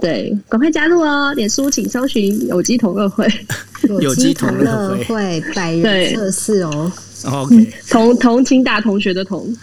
[0.00, 1.32] 对，赶快加入哦！
[1.34, 3.26] 脸书请搜寻有机同乐会，
[4.00, 6.92] 有机同乐会会百人对测试哦。
[7.24, 9.54] 哦 OK，同同情打同学的同，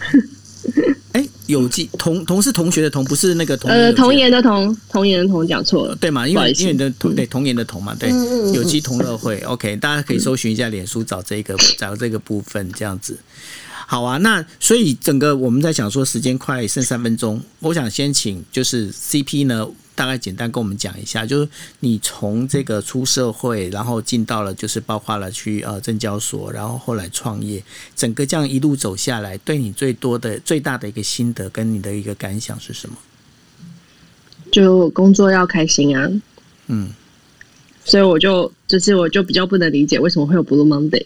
[1.12, 5.94] 哎、有机同同是同学的同，不是那个同呃，童颜的童，童颜的童讲错了。
[5.96, 6.26] 对嘛？
[6.28, 13.18] 因为因为你的同对童颜的童嘛，对嗯嗯嗯有机同乐会 OK，大家可以搜寻一下脸书找这个 找这个部分这样子。
[13.88, 19.66] 好啊，那所以整个我们在想说时间快剩三分钟，我想先请就是 CP 呢，
[19.98, 21.48] 大概简单跟我们讲一下，就是
[21.80, 27.60] 你从这个出社会，然后进到了就是包括了去呃证交所，然后后来创业，
[27.96, 32.96] 整个这样一路走下来，对你最多的最大的一个心得跟你的一个感想是什么？
[34.52, 36.08] 就工作要开心啊，
[36.68, 36.90] 嗯，
[37.84, 41.04] 所以我就就是我就比较不能理解为什么会有 Blue Monday，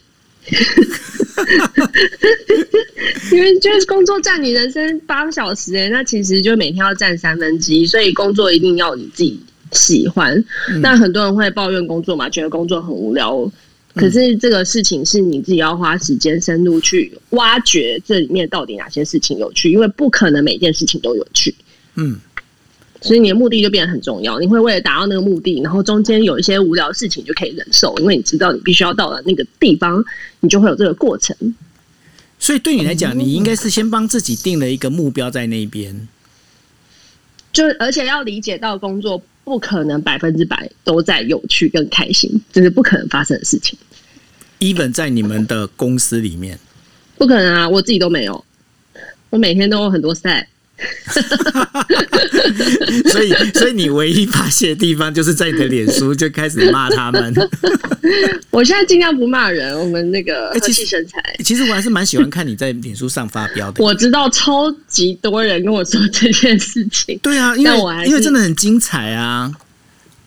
[3.32, 9.40] 因为就是工作占你人生八个小时哎、那其实就每天要占三分之一，所以工作一定要你自己
[9.72, 10.44] 喜欢。
[10.80, 13.50] 那很多人会抱怨工作嘛，觉得工作很无聊。
[13.94, 21.54] 可是这个事情是你自己要花时间深入去挖掘这里面到底哪些事情有趣，因为不可能每件事情都有趣。
[21.96, 22.18] 嗯，
[23.02, 24.38] 所以你的目的就变得很重要。
[24.38, 30.02] 你会为了达到那个目的，然后中间有一些无聊的事情就可以忍受，因为你知道你必须要到了那个地方，
[30.40, 31.36] 你就会有这个过程。
[32.38, 36.08] 所以对你来讲，你应该是先帮自己定了一个目标在那边。
[37.52, 43.78] 就而且要理解到工作不可能百分之百都在有趣跟开心，这是不可能发生的事情
[44.60, 46.58] ，even 在你们的公司里面，
[47.18, 47.68] 不可能啊！
[47.68, 48.44] 我自己都没有，
[49.30, 50.48] 我每天都有很多赛。
[53.10, 57.34] 所以所以你唯一发泄的地方就是在你的脸书就开始骂他们。
[58.50, 61.22] 我现在尽量不骂人，我们那个和哎其实气生财。
[61.44, 63.82] 其实我还是蛮喜欢看你在脸书上发飙的。
[63.82, 69.50] 我知道超级多人跟我说这件事情，对啊，因为我因为真的很精彩啊。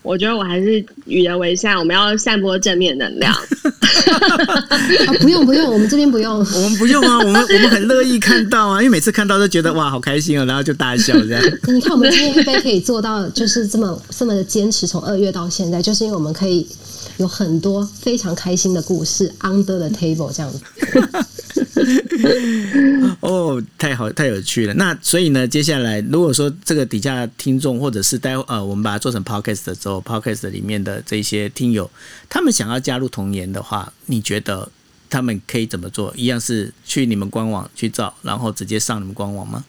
[0.05, 3.33] 我觉得我还是与人为善，我们要散播正面能量。
[3.33, 6.37] 啊，不用不用，我们这边不用。
[6.37, 11.41] 我们不用啊，我们我们很乐意看到啊，因为每次看到都觉得哇好开心啊，然后就大笑这样。
[11.67, 16.67] 你看，我们今天一杯可以做到，就是这么这么的坚持，从二月到现在，就是因为我们可以
[17.17, 20.61] 有很多非常开心的故事，under the table 这样子。
[23.21, 24.73] 哦，太好，太有趣了。
[24.73, 31.89] 那所以呢，接下来如果说这个底下听众，或者是待会呃，我们把它做成 podcast 的时候，podcast 里面的这些听友，
[32.29, 34.67] 他们想要加入童颜的话，你觉得
[35.09, 36.13] 他们可以怎么做？
[36.15, 39.63] 一样是去你们官网去找，然后直接上你们官网吗？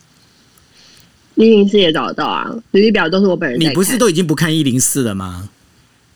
[1.35, 3.61] 一零四也找得到啊，履历表都是我本人。
[3.61, 5.49] 你不是都已经不看一零四了吗？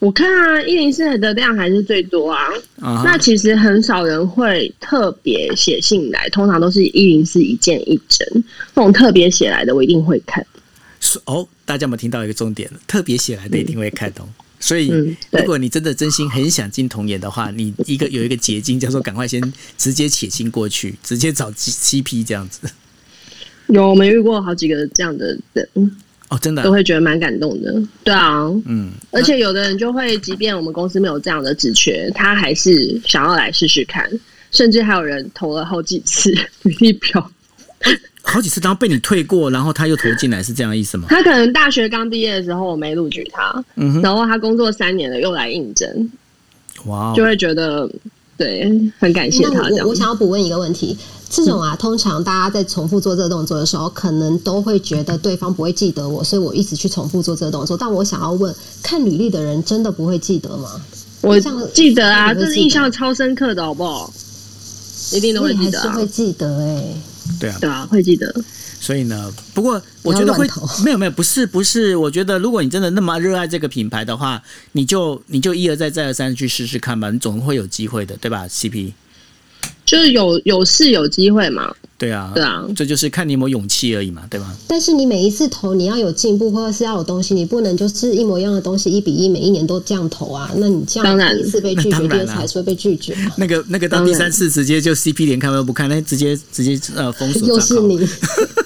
[0.01, 2.49] 我看啊，一零四的量还是最多啊。
[3.05, 8.27] 那其实很少人会特别写信来，通常都是一零四一件一整。
[8.75, 10.45] 那种特别写来的，我一定会看。
[11.01, 12.71] 是哦，大家有没有听到一个重点？
[12.87, 14.27] 特别写来的一定会看懂。
[14.59, 19.41] 所以嗯如果你真的真心很想进童颜的话，你一个有一个捷径叫做赶快先
[19.77, 22.69] 直接写信过去，直接找 CP 这样子。
[23.69, 25.67] 有我们遇过好几个这样的人，
[26.31, 27.75] 哦，真的啊、都会觉得蛮感动的。
[28.03, 34.09] 对啊，嗯，而且有的人就会，即便我们公司没有这样的职缺，他还是想要来试试看，
[34.51, 37.31] 甚至还有人投了好几次 履历表。
[38.23, 41.07] 好几次，然后被你退过，然后他又投进来，是这样的意思吗？
[41.09, 46.11] 他可能大学刚毕业的时候我没录取他，嗯，然后他工作三年了又来应征，
[46.85, 47.91] 哇哦就，会觉得
[48.37, 49.95] 对很感谢他这样我我。
[49.95, 50.97] 想要补问一个问题，
[51.31, 57.77] 这种啊，通常大家在重复做这个动作的时候，可能都会觉得对方不会记得我，所以我一直去重复做这个动作。
[57.77, 58.53] 但我想要问，
[58.83, 60.69] 看履历的人真的不会记得吗？
[61.21, 61.39] 我
[61.73, 64.13] 记得啊，这是印象超深刻的，好不好？
[65.13, 66.95] 一定都会记得啊是会，记得哎、
[67.39, 68.35] 对啊，对啊，会记得。
[68.81, 70.49] 所以呢，不过我觉得会
[70.83, 78.93] 没有没有，不是不是，我觉得如果你真的那么热爱这个品牌的话，你就你就一而再再而三去试试看吧，你总会有机会的，对吧？CP，
[79.91, 84.57] 就是有有事有机会嘛，对啊，对啊这就是看你有没有勇气而已嘛，对吧？
[84.67, 90.51] 但是你每一次投，你要有进步，或者是要有东西，你不能就是一模一样的东西一比一，每一年都这样投啊。
[90.57, 93.35] 那你这样第一次被拒绝，第二次还是会被拒绝啊。
[93.37, 97.47] 那个那个到当第三次直接就 CP 连看都不看，那直接直接呃封锁。
[97.47, 98.01] 又是你，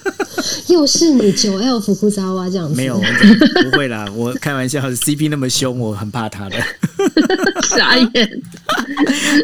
[0.73, 3.01] 又是你九 L 福库扎哇这样子，没有，
[3.69, 6.57] 不会啦，我开玩笑，CP 那么凶，我很怕他的。
[7.69, 8.43] 傻眼。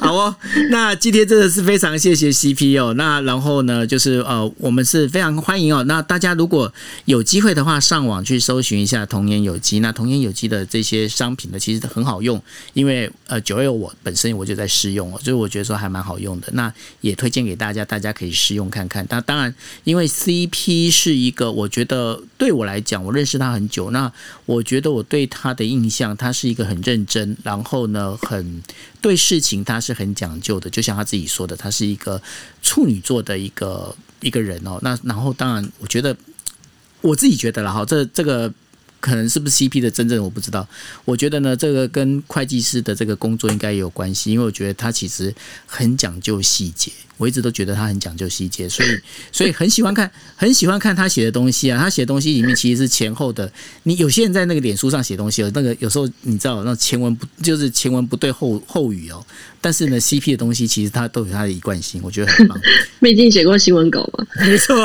[0.01, 0.35] 好哦，
[0.71, 2.95] 那今天真的是非常谢谢 CP 哦。
[2.95, 5.83] 那然后呢，就是呃，我们是非常欢迎哦。
[5.85, 6.73] 那大家如果
[7.05, 9.81] 有机会的话，上网去搜寻一下童颜有机。
[9.81, 12.43] 那童颜有机的这些商品呢，其实很好用，
[12.75, 16.49] 因为呃，九月我本身我就在试用哦，所以我觉得说还蛮好用的。
[16.53, 19.07] 那也推荐给大家，大家可以试用看看。
[19.09, 19.55] 那当然，
[19.85, 24.11] 因为 CP 是一个，我觉得对我来讲，我认识他很久，那
[24.47, 28.63] 我觉得我对他的印象，他是一个很认真，然后呢，很
[29.01, 32.21] 对事情他是很讲究的，就像他自己说的，他是一个
[32.63, 34.79] 处女座的一个一个人哦。
[34.83, 36.17] 那然后当然，我觉得
[37.01, 38.53] 我自己觉得了哈，这这个。
[39.01, 40.69] 可能是不是 CP 的真正我不知道，
[41.05, 45.35] 我觉得呢，这个跟会计师的这个工作应该也有关系，因为我觉得他其实
[45.67, 48.89] 很讲究细节，我一直都觉得他很讲究细节，所以
[49.33, 53.51] 所以很喜欢看，很喜欢看他写的东西啊，他写的东西里面其实是前后的。
[53.85, 59.25] 你有些人在那个脸书上写东西，那个有时候你知道那前文不就是前文不对后后语哦，
[59.61, 62.59] 但是呢，CP 的东西其实它都有它的一贯性，我觉得很棒。
[63.01, 64.77] 毕竟写过新闻稿嘛，没错。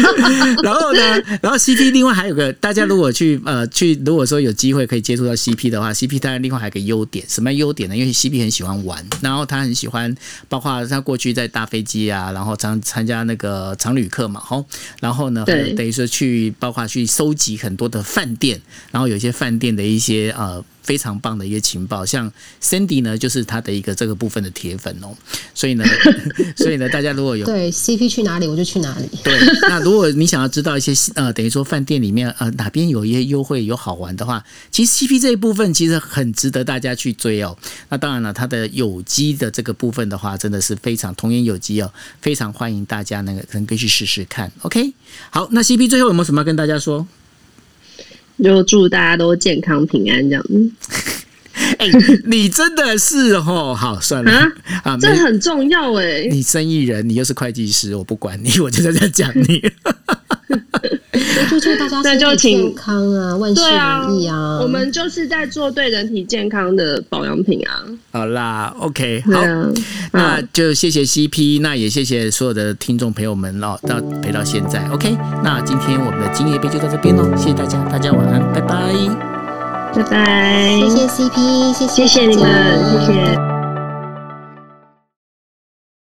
[0.62, 1.00] 然后呢，
[1.40, 7.96] 然后 CP 另外还有个，大家如果去呃去，如果说有机会可以接触到 CP 的话，CP 当然另外还有一个优点，什么优点呢？
[7.96, 10.14] 因为 CP 很喜欢玩，然后他很喜欢，
[10.48, 14.64] 包括他过去在搭飞机啊，然后常参加那个常旅客嘛，吼，
[15.00, 18.60] 然后呢，等于说去，包括去收集很多的饭店，
[18.90, 20.62] 然后有一些饭店的一些呃。
[20.82, 22.30] 非常棒的一些情报，像
[22.62, 25.16] Sandy 呢，就是他的一个这个部分的铁粉哦，
[25.54, 25.84] 所以呢，
[26.56, 29.08] 所以呢，大家如果有对 CP 去哪里我就去哪里。
[29.22, 37.56] 对，那如果你想要知道一些呃，等于说饭店里面呃哪边有一些优惠有好玩的话，其实 CP 这一部分其实很值得大家去追哦。
[37.88, 44.50] 那当然了，它的有机的这个部分的话，真的是非常童颜有机哦，非常欢迎大家那个能够去试试看。
[44.62, 44.92] OK，
[45.30, 47.06] 好，那 CP 最后有没有什么要跟大家说？
[48.42, 50.44] 就祝大家都健康平安这样。
[51.78, 51.88] 哎、
[52.26, 54.46] 你真的是哦，好算了啊
[54.84, 59.62] 啊，这很重要哎、你生意人，你又是会计师，我不管你，我就在这讲你。
[61.50, 64.60] 就祝大家那身体就请健康啊，万事对啊如意啊！
[64.60, 67.82] 我们就是在做对人体健康的保养品啊。
[68.12, 69.40] 好啦，OK，好。
[69.40, 69.72] 啊，
[70.12, 75.16] 那就谢谢 CP，那也谢谢所有的听众朋友们哦，到陪到现在，OK。
[75.42, 79.39] 那今天我们的今夜杯就到这边喽，谢谢大家，大家晚安，拜拜。
[79.94, 83.59] 拜拜，谢谢 CP，谢谢谢谢你们，谢谢。